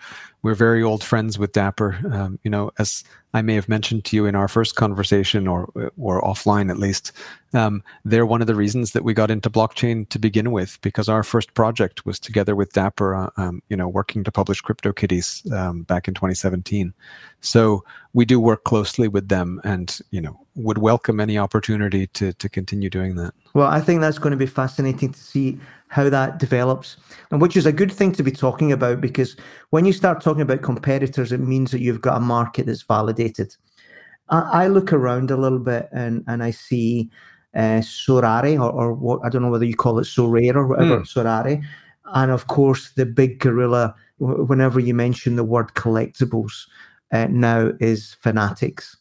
[0.48, 2.00] we're very old friends with Dapper.
[2.10, 5.70] Um, you know, as I may have mentioned to you in our first conversation, or
[5.98, 7.12] or offline at least,
[7.54, 11.10] um, they're one of the reasons that we got into blockchain to begin with because
[11.10, 13.14] our first project was together with Dapper.
[13.14, 16.94] Uh, um, you know, working to publish CryptoKitties um, back in 2017.
[17.42, 17.84] So
[18.14, 22.48] we do work closely with them, and you know, would welcome any opportunity to to
[22.48, 23.34] continue doing that.
[23.54, 26.98] Well, I think that's going to be fascinating to see how that develops,
[27.32, 29.38] and which is a good thing to be talking about because
[29.70, 33.56] when you start talking about competitors, it means that you've got a market that's validated.
[34.30, 37.10] I, I look around a little bit and and I see
[37.56, 41.00] uh, Sorare or, or what I don't know whether you call it Sorare or whatever
[41.00, 41.08] mm.
[41.08, 41.64] Sorare,
[42.14, 43.96] and of course the big gorilla.
[44.20, 46.66] Whenever you mention the word collectibles,
[47.12, 48.97] uh, now is Fanatics.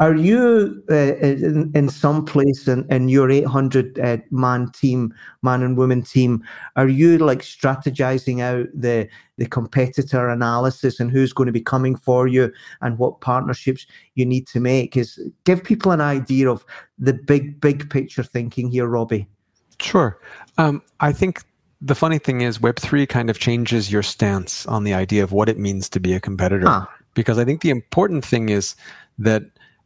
[0.00, 5.62] Are you uh, in, in, some place in, in your 800 uh, man team, man
[5.62, 6.42] and woman team?
[6.76, 11.96] Are you like strategizing out the the competitor analysis and who's going to be coming
[11.96, 14.96] for you and what partnerships you need to make?
[14.96, 16.64] Is give people an idea of
[16.98, 19.28] the big big picture thinking here, Robbie.
[19.82, 20.18] Sure.
[20.56, 21.44] Um, I think
[21.82, 25.50] the funny thing is Web3 kind of changes your stance on the idea of what
[25.50, 26.66] it means to be a competitor.
[26.66, 26.86] Huh.
[27.12, 28.76] Because I think the important thing is
[29.18, 29.42] that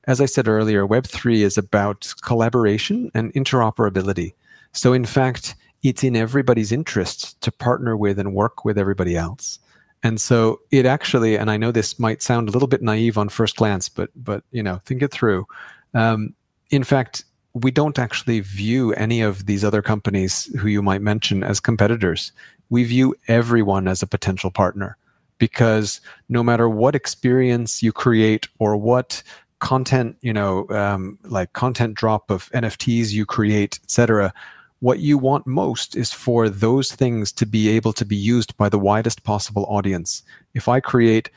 [0.07, 4.35] as I said earlier, Web3 is about collaboration and interoperability.
[4.73, 9.59] So, in fact, it's in everybody's interest to partner with and work with everybody else.
[10.03, 13.29] And so it actually, and I know this might sound a little bit naive on
[13.29, 15.47] first glance, but but you know, think it through.
[15.95, 16.35] Um,
[16.71, 21.43] in fact, we don't actually view any of these other companies who you might mention
[21.43, 22.33] as competitors.
[22.69, 24.97] We view everyone as a potential partner
[25.38, 29.23] because no matter what experience you create or what
[29.64, 34.33] content, you know, um, like content drop of NFTs you create, etc.
[34.81, 38.68] What you want most is for those things to be able to be used by
[38.68, 40.22] the widest possible audience.
[40.53, 41.31] If I create,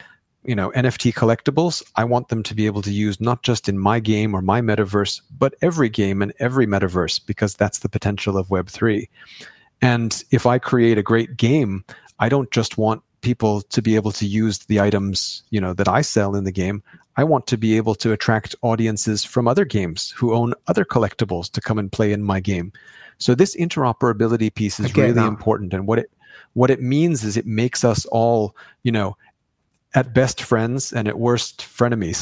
[0.44, 3.80] you know, NFT collectibles, I want them to be able to use not just in
[3.80, 8.38] my game or my metaverse, but every game and every metaverse because that's the potential
[8.38, 9.08] of Web3.
[9.82, 11.86] And if I create a great game,
[12.20, 15.88] I don't just want people to be able to use the items you know that
[15.88, 16.84] I sell in the game.
[17.18, 21.52] I want to be able to attract audiences from other games who own other collectibles
[21.52, 22.72] to come and play in my game.
[23.18, 25.28] So this interoperability piece is really that.
[25.28, 25.74] important.
[25.74, 26.12] And what it
[26.54, 29.18] what it means is it makes us all, you know,
[29.96, 32.22] at best friends and at worst frenemies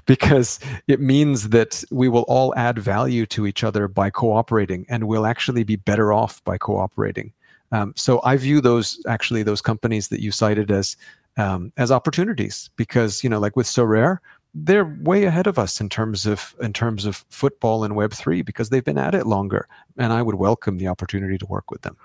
[0.06, 5.06] because it means that we will all add value to each other by cooperating and
[5.06, 7.32] we'll actually be better off by cooperating
[7.72, 10.96] um, so I view those actually those companies that you cited as
[11.36, 14.18] um, as opportunities because you know like with Sorare
[14.54, 18.42] they're way ahead of us in terms of in terms of football and Web three
[18.42, 19.66] because they've been at it longer,
[19.96, 21.96] and I would welcome the opportunity to work with them.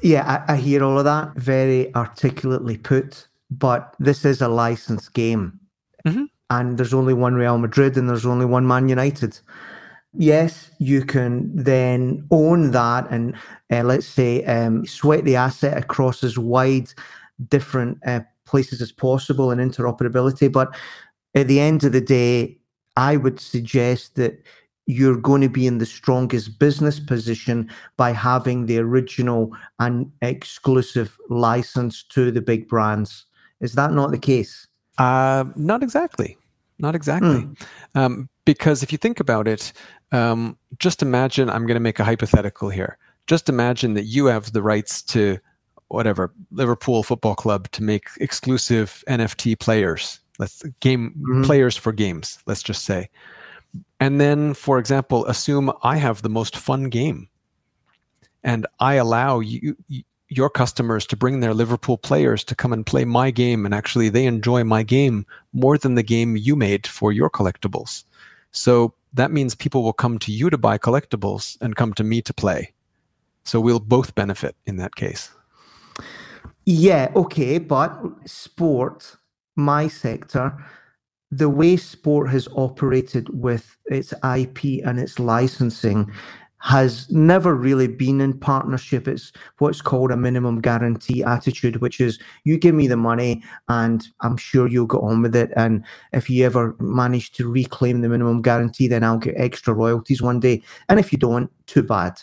[0.00, 5.14] Yeah, I, I hear all of that very articulately put, but this is a licensed
[5.14, 5.58] game,
[6.06, 6.24] mm-hmm.
[6.50, 9.40] and there's only one Real Madrid and there's only one Man United
[10.16, 13.34] yes, you can then own that and
[13.70, 16.88] uh, let's say um, sweat the asset across as wide
[17.48, 20.50] different uh, places as possible and interoperability.
[20.50, 20.74] But
[21.34, 22.58] at the end of the day,
[22.96, 24.42] I would suggest that
[24.86, 31.18] you're going to be in the strongest business position by having the original and exclusive
[31.30, 33.24] license to the big brands.
[33.60, 34.66] Is that not the case?
[34.98, 36.36] Uh, not exactly.
[36.78, 37.42] Not exactly.
[37.42, 37.66] Mm.
[37.94, 39.72] Um, because if you think about it,
[40.12, 42.98] um, just imagine I'm going to make a hypothetical here.
[43.26, 45.38] Just imagine that you have the rights to
[45.94, 50.20] whatever Liverpool Football Club to make exclusive NFT players.
[50.38, 51.44] Let's game mm-hmm.
[51.44, 52.38] players for games.
[52.46, 53.08] Let's just say,
[54.00, 57.28] and then, for example, assume I have the most fun game,
[58.42, 59.76] and I allow you
[60.28, 64.08] your customers to bring their Liverpool players to come and play my game, and actually
[64.08, 68.04] they enjoy my game more than the game you made for your collectibles.
[68.50, 72.20] So that means people will come to you to buy collectibles and come to me
[72.22, 72.72] to play.
[73.44, 75.30] So we'll both benefit in that case.
[76.66, 79.16] Yeah, okay, but sport,
[79.56, 80.56] my sector,
[81.30, 86.10] the way sport has operated with its IP and its licensing,
[86.64, 89.06] has never really been in partnership.
[89.06, 94.06] It's what's called a minimum guarantee attitude, which is you give me the money and
[94.22, 95.50] I'm sure you'll get on with it.
[95.56, 95.84] And
[96.14, 100.40] if you ever manage to reclaim the minimum guarantee, then I'll get extra royalties one
[100.40, 100.62] day.
[100.88, 102.18] And if you don't, too bad.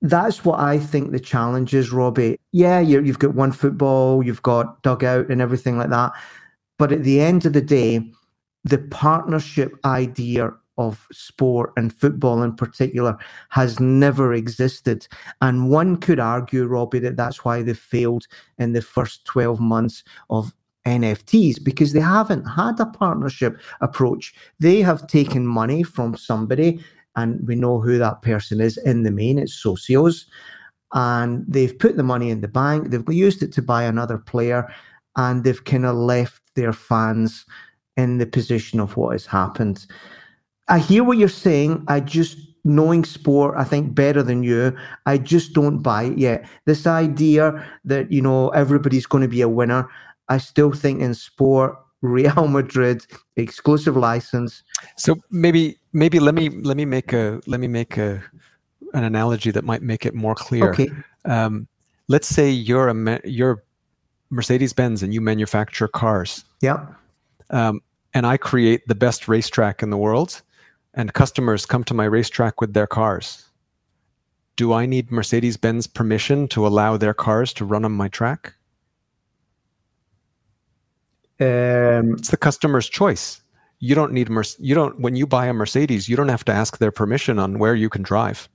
[0.00, 2.38] That's what I think the challenge is, Robbie.
[2.52, 6.12] Yeah, you have got OneFootball, you've got Dugout and everything like that.
[6.78, 8.12] But at the end of the day,
[8.64, 13.18] the partnership idea of sport and football in particular
[13.48, 15.08] has never existed.
[15.42, 18.28] And one could argue, Robbie, that that's why they failed
[18.58, 20.54] in the first 12 months of
[20.86, 24.34] NFTs because they haven't had a partnership approach.
[24.60, 26.82] They have taken money from somebody,
[27.18, 30.24] and we know who that person is in the main, it's Socios.
[30.92, 34.72] And they've put the money in the bank, they've used it to buy another player,
[35.16, 37.44] and they've kind of left their fans
[37.96, 39.86] in the position of what has happened.
[40.68, 41.84] I hear what you're saying.
[41.88, 44.76] I just knowing sport, I think better than you.
[45.06, 46.48] I just don't buy it yet.
[46.66, 49.88] This idea that you know everybody's going to be a winner.
[50.28, 53.04] I still think in sport, Real Madrid
[53.36, 54.62] exclusive license.
[54.96, 58.22] So maybe maybe let me let me make a let me make a
[58.94, 60.70] an analogy that might make it more clear.
[60.70, 60.90] Okay.
[61.24, 61.68] Um,
[62.08, 63.62] let's say you're a you're
[64.30, 66.44] Mercedes Benz and you manufacture cars.
[66.60, 66.86] Yeah.
[67.50, 67.80] Um,
[68.14, 70.42] and I create the best racetrack in the world
[70.94, 73.44] and customers come to my racetrack with their cars,
[74.56, 78.54] do I need Mercedes Benz permission to allow their cars to run on my track?
[81.40, 83.40] Um, it's the customer's choice.
[83.80, 86.52] You don't need Mer- you don't when you buy a Mercedes, you don't have to
[86.52, 88.48] ask their permission on where you can drive.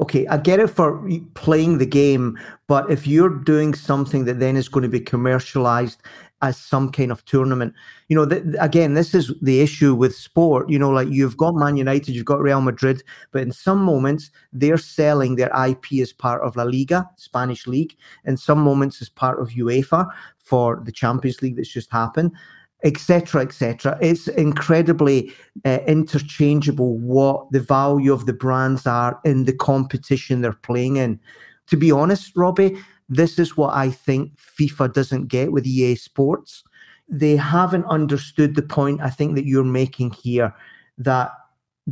[0.00, 4.56] Okay, I get it for playing the game, but if you're doing something that then
[4.56, 6.02] is going to be commercialized
[6.42, 7.74] as some kind of tournament.
[8.08, 10.70] You know, th- again, this is the issue with sport.
[10.70, 14.30] You know, like you've got Man United, you've got Real Madrid, but in some moments
[14.52, 17.94] they're selling their IP as part of La Liga, Spanish league,
[18.24, 20.06] in some moments as part of UEFA
[20.50, 22.32] for the Champions League that's just happened,
[22.82, 23.96] etc., etc.
[24.02, 25.32] It's incredibly
[25.64, 31.20] uh, interchangeable what the value of the brands are in the competition they're playing in.
[31.68, 32.76] To be honest, Robbie,
[33.08, 36.64] this is what I think FIFA doesn't get with EA Sports.
[37.08, 40.52] They haven't understood the point I think that you're making here
[40.98, 41.30] that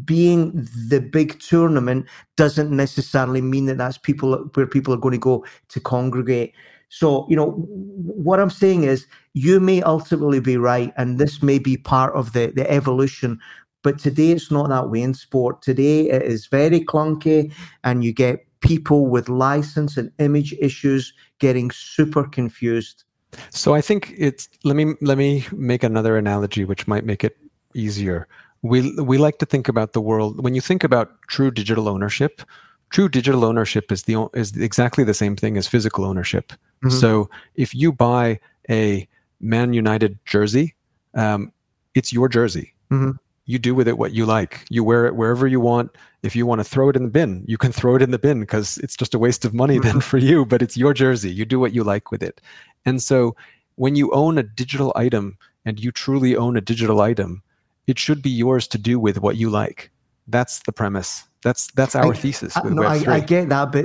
[0.05, 2.07] being the big tournament
[2.37, 6.55] doesn't necessarily mean that that's people where people are going to go to congregate.
[6.89, 11.59] So, you know, what I'm saying is you may ultimately be right, and this may
[11.59, 13.39] be part of the, the evolution.
[13.83, 15.63] But today it's not that way in sport.
[15.63, 17.53] Today it is very clunky,
[17.85, 23.05] and you get people with license and image issues getting super confused.
[23.51, 27.37] So I think it's let me let me make another analogy which might make it
[27.75, 28.27] easier.
[28.63, 32.43] We we like to think about the world when you think about true digital ownership.
[32.91, 36.53] True digital ownership is the is exactly the same thing as physical ownership.
[36.83, 36.91] Mm-hmm.
[36.91, 39.07] So if you buy a
[39.41, 40.75] Man United jersey,
[41.15, 41.53] um,
[41.95, 42.75] it's your jersey.
[42.91, 43.13] Mm-hmm
[43.49, 44.67] you do with it what you like.
[44.69, 45.97] You wear it wherever you want.
[46.23, 48.19] If you want to throw it in the bin, you can throw it in the
[48.19, 50.01] bin because it's just a waste of money then mm-hmm.
[50.11, 51.33] for you, but it's your jersey.
[51.33, 52.43] You do what you like with it.
[52.85, 53.35] And so
[53.77, 57.43] when you own a digital item and you truly own a digital item,
[57.87, 59.91] it should be yours to do with what you like.
[60.27, 61.25] That's the premise.
[61.43, 62.57] That's that's our I, thesis.
[62.57, 63.85] Uh, I, no, I, I, get that, but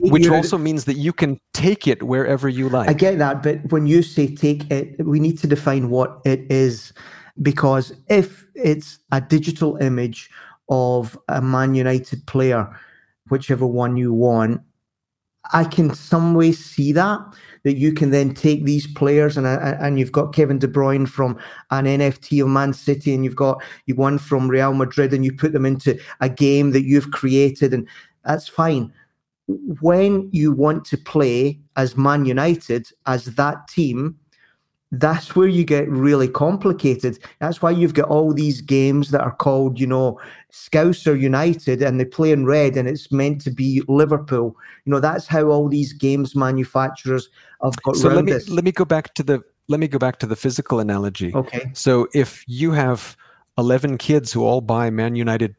[0.00, 2.88] which your, also means that you can take it wherever you like.
[2.88, 6.50] I get that, but when you say take it, we need to define what it
[6.50, 6.92] is
[7.40, 10.28] because if it's a digital image
[10.68, 12.68] of a Man United player,
[13.28, 14.60] whichever one you want,
[15.52, 17.20] I can some way see that
[17.64, 21.38] that you can then take these players and and you've got Kevin De Bruyne from
[21.70, 25.32] an NFT of Man City and you've got you one from Real Madrid and you
[25.32, 27.86] put them into a game that you've created and
[28.24, 28.92] that's fine.
[29.80, 34.18] When you want to play as Man United as that team,
[34.92, 37.18] that's where you get really complicated.
[37.40, 40.20] That's why you've got all these games that are called, you know,
[40.52, 44.54] Scouser United and they play in red and it's meant to be Liverpool.
[44.84, 47.30] You know, that's how all these games manufacturers
[47.62, 48.50] have got so let me, this.
[48.50, 51.32] Let me go back to the let me go back to the physical analogy.
[51.34, 51.70] Okay.
[51.72, 53.16] So if you have
[53.56, 55.54] 11 kids who all buy Man United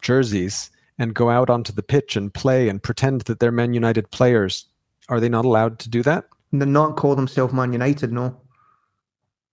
[0.00, 4.10] jerseys and go out onto the pitch and play and pretend that they're Man United
[4.12, 4.66] players,
[5.10, 6.24] are they not allowed to do that?
[6.52, 8.40] They're not call themselves Man United, no.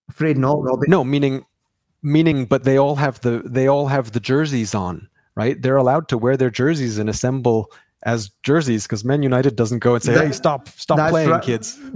[0.08, 0.58] Afraid not.
[0.88, 1.44] No, meaning
[2.02, 5.60] meaning but they all have the they all have the jerseys on, right?
[5.60, 7.70] They're allowed to wear their jerseys and assemble
[8.04, 11.42] as jerseys because Man United doesn't go and say, that, "Hey, stop, stop playing, right.
[11.42, 11.78] kids."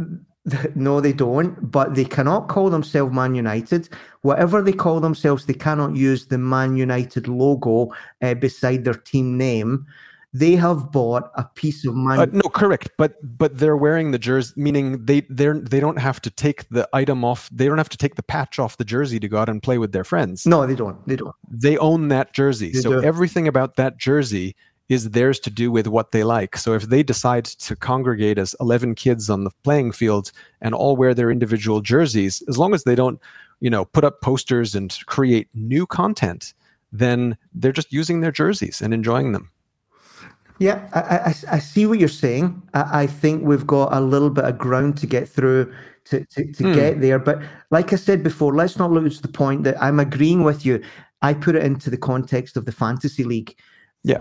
[0.74, 1.70] No, they don't.
[1.70, 3.90] But they cannot call themselves Man United.
[4.22, 7.92] Whatever they call themselves, they cannot use the Man United logo
[8.22, 9.86] uh, beside their team name.
[10.33, 12.20] They have bought a piece of Man.
[12.20, 12.91] Uh, no, correct.
[12.97, 16.89] But but they're wearing the jersey, meaning they they're they don't have to take the
[16.93, 17.51] item off.
[17.53, 19.78] They don't have to take the patch off the jersey to go out and play
[19.78, 20.47] with their friends.
[20.47, 21.07] No, they don't.
[21.09, 21.35] They don't.
[21.51, 22.70] They own that jersey.
[22.70, 23.03] They so do.
[23.03, 24.55] everything about that jersey
[24.91, 26.57] is theirs to do with what they like.
[26.57, 30.97] So if they decide to congregate as 11 kids on the playing field and all
[30.97, 33.20] wear their individual jerseys, as long as they don't,
[33.61, 36.55] you know, put up posters and create new content,
[36.91, 39.53] then they're just using their jerseys and enjoying them.
[40.61, 41.00] Yeah, I,
[41.30, 42.62] I, I see what you're saying.
[42.74, 45.72] I, I think we've got a little bit of ground to get through
[46.04, 46.72] to, to, to Hmm.
[46.74, 47.18] get there.
[47.18, 47.40] But
[47.70, 50.82] like I said before, let's not lose the point that I'm agreeing with you.
[51.22, 53.56] I put it into the context of the fantasy league.
[54.04, 54.18] Yeah.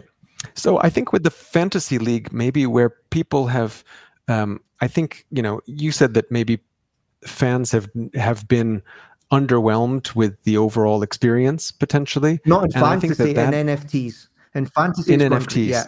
[0.56, 3.84] So I think with the fantasy league, maybe where people have,
[4.30, 6.60] um, I think you know, you said that maybe
[7.26, 8.82] fans have have been
[9.30, 12.40] underwhelmed with the overall experience potentially.
[12.46, 14.28] Not in And I think fantasy, that that- in NFTs.
[14.56, 15.68] In fantasy, In NFTs.
[15.68, 15.84] yeah.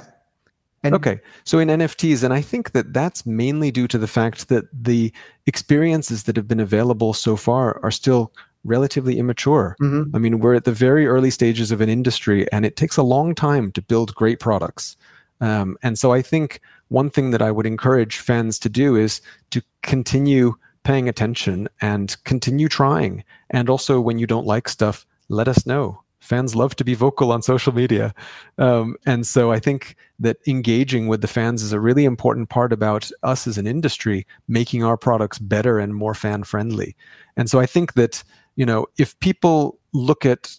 [0.84, 4.49] And Okay, so in NFTs, and I think that that's mainly due to the fact
[4.49, 5.13] that the
[5.45, 8.32] experiences that have been available so far are still
[8.63, 9.75] relatively immature.
[9.82, 10.09] Mhm.
[10.13, 13.03] I mean, we're at the very early stages of an industry, and it takes a
[13.03, 14.97] long time to build great products.
[15.39, 19.21] Um, and so I think one thing that I would encourage fans to do is
[19.51, 23.23] to continue paying attention and continue trying.
[23.49, 26.01] And also, when you don't like stuff, let us know.
[26.22, 28.13] Fans love to be vocal on social media.
[28.57, 32.72] Um, and so I think that engaging with the fans is a really important part
[32.72, 36.95] about us as an industry making our products better and more fan friendly.
[37.36, 38.24] And so I think that,
[38.55, 40.57] you know, if people look at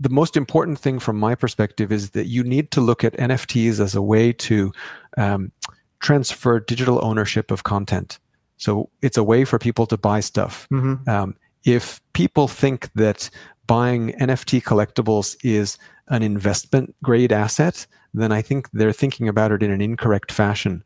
[0.00, 3.80] the most important thing from my perspective is that you need to look at NFTs
[3.80, 4.72] as a way to
[5.18, 5.52] um,
[6.00, 8.18] transfer digital ownership of content.
[8.56, 10.66] So it's a way for people to buy stuff.
[10.72, 11.06] Mhm.
[11.06, 11.34] Um,
[11.64, 13.30] if people think that
[13.66, 19.62] buying NFT collectibles is an investment grade asset, then I think they're thinking about it
[19.62, 20.84] in an incorrect fashion.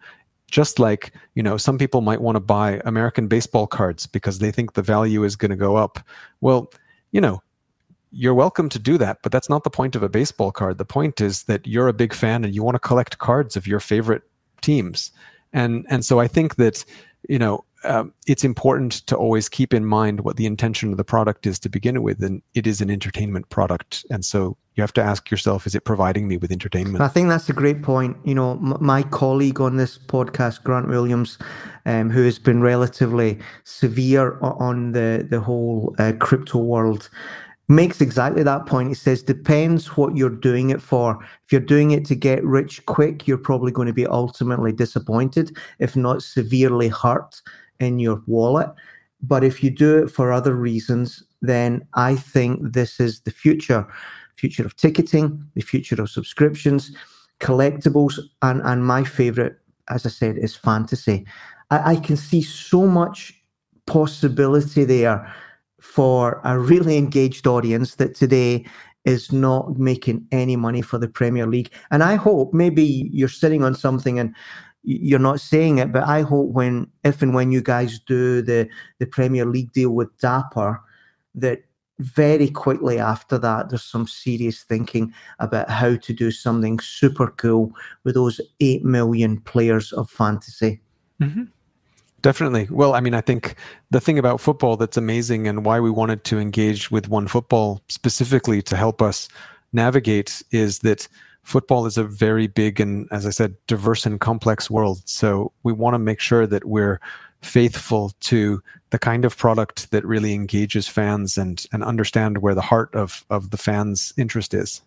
[0.51, 4.51] Just like, you know, some people might want to buy American baseball cards because they
[4.51, 5.99] think the value is going to go up.
[6.41, 6.72] Well,
[7.12, 7.43] you know,
[8.11, 10.79] you're welcome to do that, but that's not the point of a baseball card.
[10.79, 13.66] The point is that you're a big fan and you want to collect cards of
[13.66, 14.22] your favorite
[14.62, 15.12] teams.
[15.53, 16.85] And and so I think that,
[17.29, 21.05] you know, um, it's important to always keep in mind what the intention of the
[21.05, 24.05] product is to begin with, and it is an entertainment product.
[24.11, 27.03] And so you have to ask yourself: Is it providing me with entertainment?
[27.03, 28.16] I think that's a great point.
[28.24, 31.39] You know, m- my colleague on this podcast, Grant Williams,
[31.87, 37.09] um, who has been relatively severe on the the whole uh, crypto world,
[37.68, 38.89] makes exactly that point.
[38.89, 41.18] He says, depends what you're doing it for.
[41.45, 45.57] If you're doing it to get rich quick, you're probably going to be ultimately disappointed,
[45.79, 47.41] if not severely hurt
[47.81, 48.70] in your wallet.
[49.20, 53.87] But if you do it for other reasons, then I think this is the future
[54.37, 56.93] future of ticketing, the future of subscriptions,
[57.41, 59.59] collectibles, and, and my favorite,
[59.89, 61.26] as I said, is fantasy.
[61.70, 63.35] I, I can see so much
[63.87, 65.35] possibility there
[65.81, 68.64] for a really engaged audience that today
[69.05, 71.72] is not making any money for the Premier League.
[71.91, 74.35] And I hope maybe you're sitting on something and
[74.89, 78.68] you're not saying it, but I hope when, if and when you guys do the
[78.99, 80.80] the Premier League deal with Dapper,
[81.34, 81.62] that
[81.99, 87.72] very quickly after that, there's some serious thinking about how to do something super cool
[88.05, 90.80] with those 8 million players of fantasy.
[91.20, 91.45] Mm-hmm.
[92.22, 92.68] Definitely.
[92.70, 93.57] Well, I mean, I think
[93.91, 98.62] the thing about football that's amazing and why we wanted to engage with OneFootball specifically
[98.62, 99.28] to help us
[99.72, 101.09] navigate is that
[101.49, 105.01] football is a very big and, as I said, diverse and complex world.
[105.07, 107.01] So we want to make sure that we're
[107.40, 112.61] faithful to the kind of product that really engages fans and, and understand where the
[112.61, 114.82] heart of, of the fans' interest is.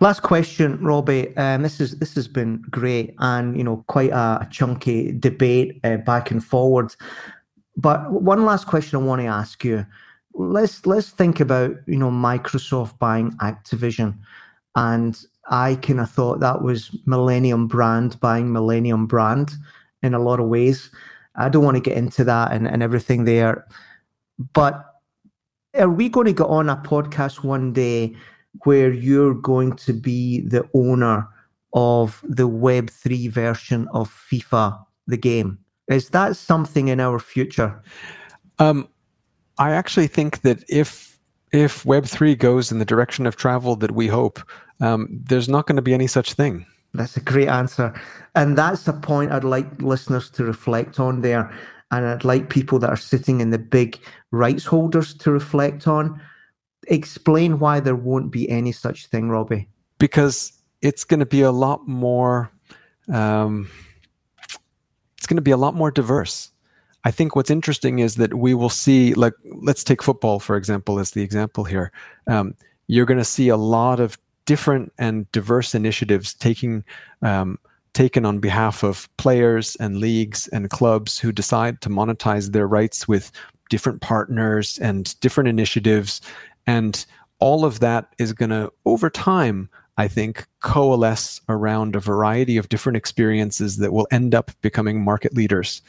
[0.00, 1.34] Last question, Robbie.
[1.36, 5.80] Um, this is this has been great, and you know, quite a, a chunky debate
[5.84, 6.94] uh, back and forward.
[7.76, 9.86] But one last question I want to ask you.
[10.34, 14.18] Let's let's think about you know Microsoft buying Activision,
[14.74, 15.16] and
[15.48, 19.52] I kind of thought that was Millennium Brand buying Millennium Brand
[20.02, 20.90] in a lot of ways.
[21.36, 23.66] I don't want to get into that and, and everything there,
[24.52, 24.84] but
[25.74, 28.16] are we going to get on a podcast one day
[28.64, 31.28] where you're going to be the owner
[31.74, 35.58] of the Web3 version of FIFA, the game?
[35.88, 37.82] Is that something in our future?
[38.58, 38.88] Um,
[39.58, 41.18] I actually think that if
[41.52, 44.40] if Web three goes in the direction of travel that we hope,
[44.80, 46.66] um, there's not going to be any such thing.
[46.94, 47.92] That's a great answer.
[48.34, 51.52] And that's a point I'd like listeners to reflect on there.
[51.90, 53.98] and I'd like people that are sitting in the big
[54.30, 56.20] rights holders to reflect on.
[56.88, 59.68] Explain why there won't be any such thing, Robbie.
[59.98, 60.52] Because
[60.82, 62.50] it's going to be a lot more.
[63.12, 63.70] Um,
[65.16, 66.50] it's going to be a lot more diverse.
[67.04, 70.98] I think what's interesting is that we will see, like, let's take football, for example,
[70.98, 71.92] as the example here.
[72.26, 72.54] Um,
[72.88, 76.84] you're going to see a lot of different and diverse initiatives taking
[77.22, 77.58] um,
[77.96, 83.08] taken on behalf of players and leagues and clubs who decide to monetize their rights
[83.08, 83.32] with
[83.70, 86.20] different partners and different initiatives.
[86.66, 87.06] And
[87.38, 92.68] all of that is going to, over time, I think, coalesce around a variety of
[92.68, 95.80] different experiences that will end up becoming market leaders.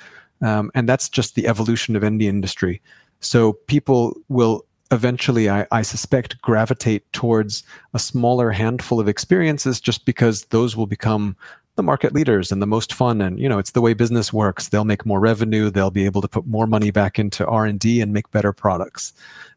[0.41, 2.81] Um, and that's just the evolution of any industry.
[3.19, 7.63] So people will eventually, I, I, suspect, gravitate towards
[7.93, 11.35] a smaller handful of experiences just because those will become
[11.77, 13.21] the market leaders and the most fun.
[13.21, 14.69] And you know it's the way business works.
[14.69, 15.69] They'll make more revenue.
[15.69, 19.13] They'll be able to put more money back into r&d and make better products.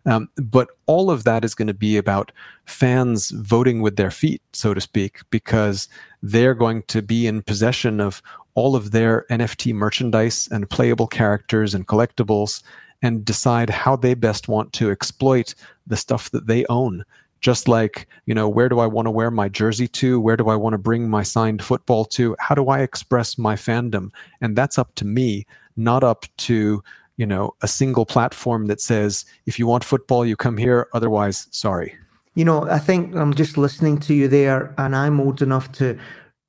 [0.07, 2.31] Um, but all of that is going to be about
[2.67, 5.89] fans voting with their feet so to speak because
[6.23, 8.23] they're going to be in possession of
[8.55, 12.63] all of their nft merchandise and playable characters and collectibles
[13.03, 15.55] and decide how they best want to exploit
[15.87, 17.05] the stuff that they own.
[17.41, 20.21] Just like you know where do i want to wear my jersey to?
[20.21, 22.37] Where do i want to bring my signed football to?
[22.39, 24.11] How do i express my fandom?
[24.43, 25.47] And that's up to me
[25.77, 26.83] not up to
[27.17, 31.49] you know a single platform that says if you want football you come here otherwise
[31.51, 31.97] sorry.
[32.35, 35.99] You know i think i'm just listening to you there and i'm old enough to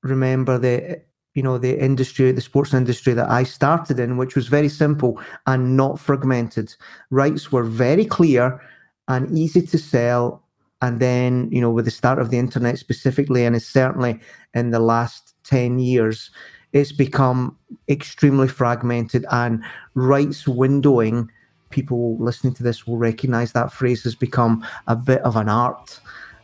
[0.03, 1.01] remember the
[1.33, 5.19] you know the industry the sports industry that i started in which was very simple
[5.47, 6.73] and not fragmented
[7.09, 8.61] rights were very clear
[9.07, 10.43] and easy to sell
[10.81, 14.19] and then, you know, with the start of the internet specifically, and certainly
[14.53, 16.31] in the last 10 years,
[16.73, 17.57] it's become
[17.87, 19.63] extremely fragmented and
[19.93, 21.27] rights windowing.
[21.69, 25.99] People listening to this will recognize that phrase has become a bit of an art.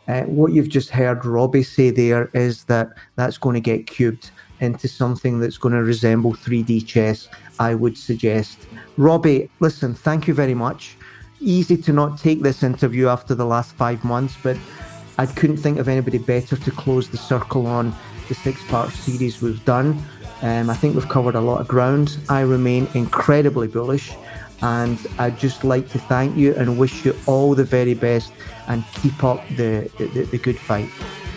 [0.07, 4.29] Uh, what you've just heard Robbie say there is that that's going to get cubed
[4.59, 7.29] into something that's going to resemble 3D chess,
[7.59, 8.67] I would suggest.
[8.97, 10.97] Robbie, listen, thank you very much
[11.39, 14.57] easy to not take this interview after the last five months, but
[15.17, 17.93] I couldn't think of anybody better to close the circle on
[18.27, 20.01] the six part series we've done.
[20.41, 22.17] Um, I think we've covered a lot of ground.
[22.29, 24.13] I remain incredibly bullish,
[24.61, 28.31] and I'd just like to thank you and wish you all the very best
[28.67, 30.89] and keep up the, the, the good fight.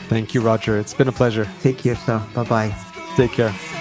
[0.09, 0.79] Thank you, Roger.
[0.79, 1.49] It's been a pleasure.
[1.62, 2.23] Take care, sir.
[2.35, 2.89] Bye bye.
[3.16, 3.80] Take care.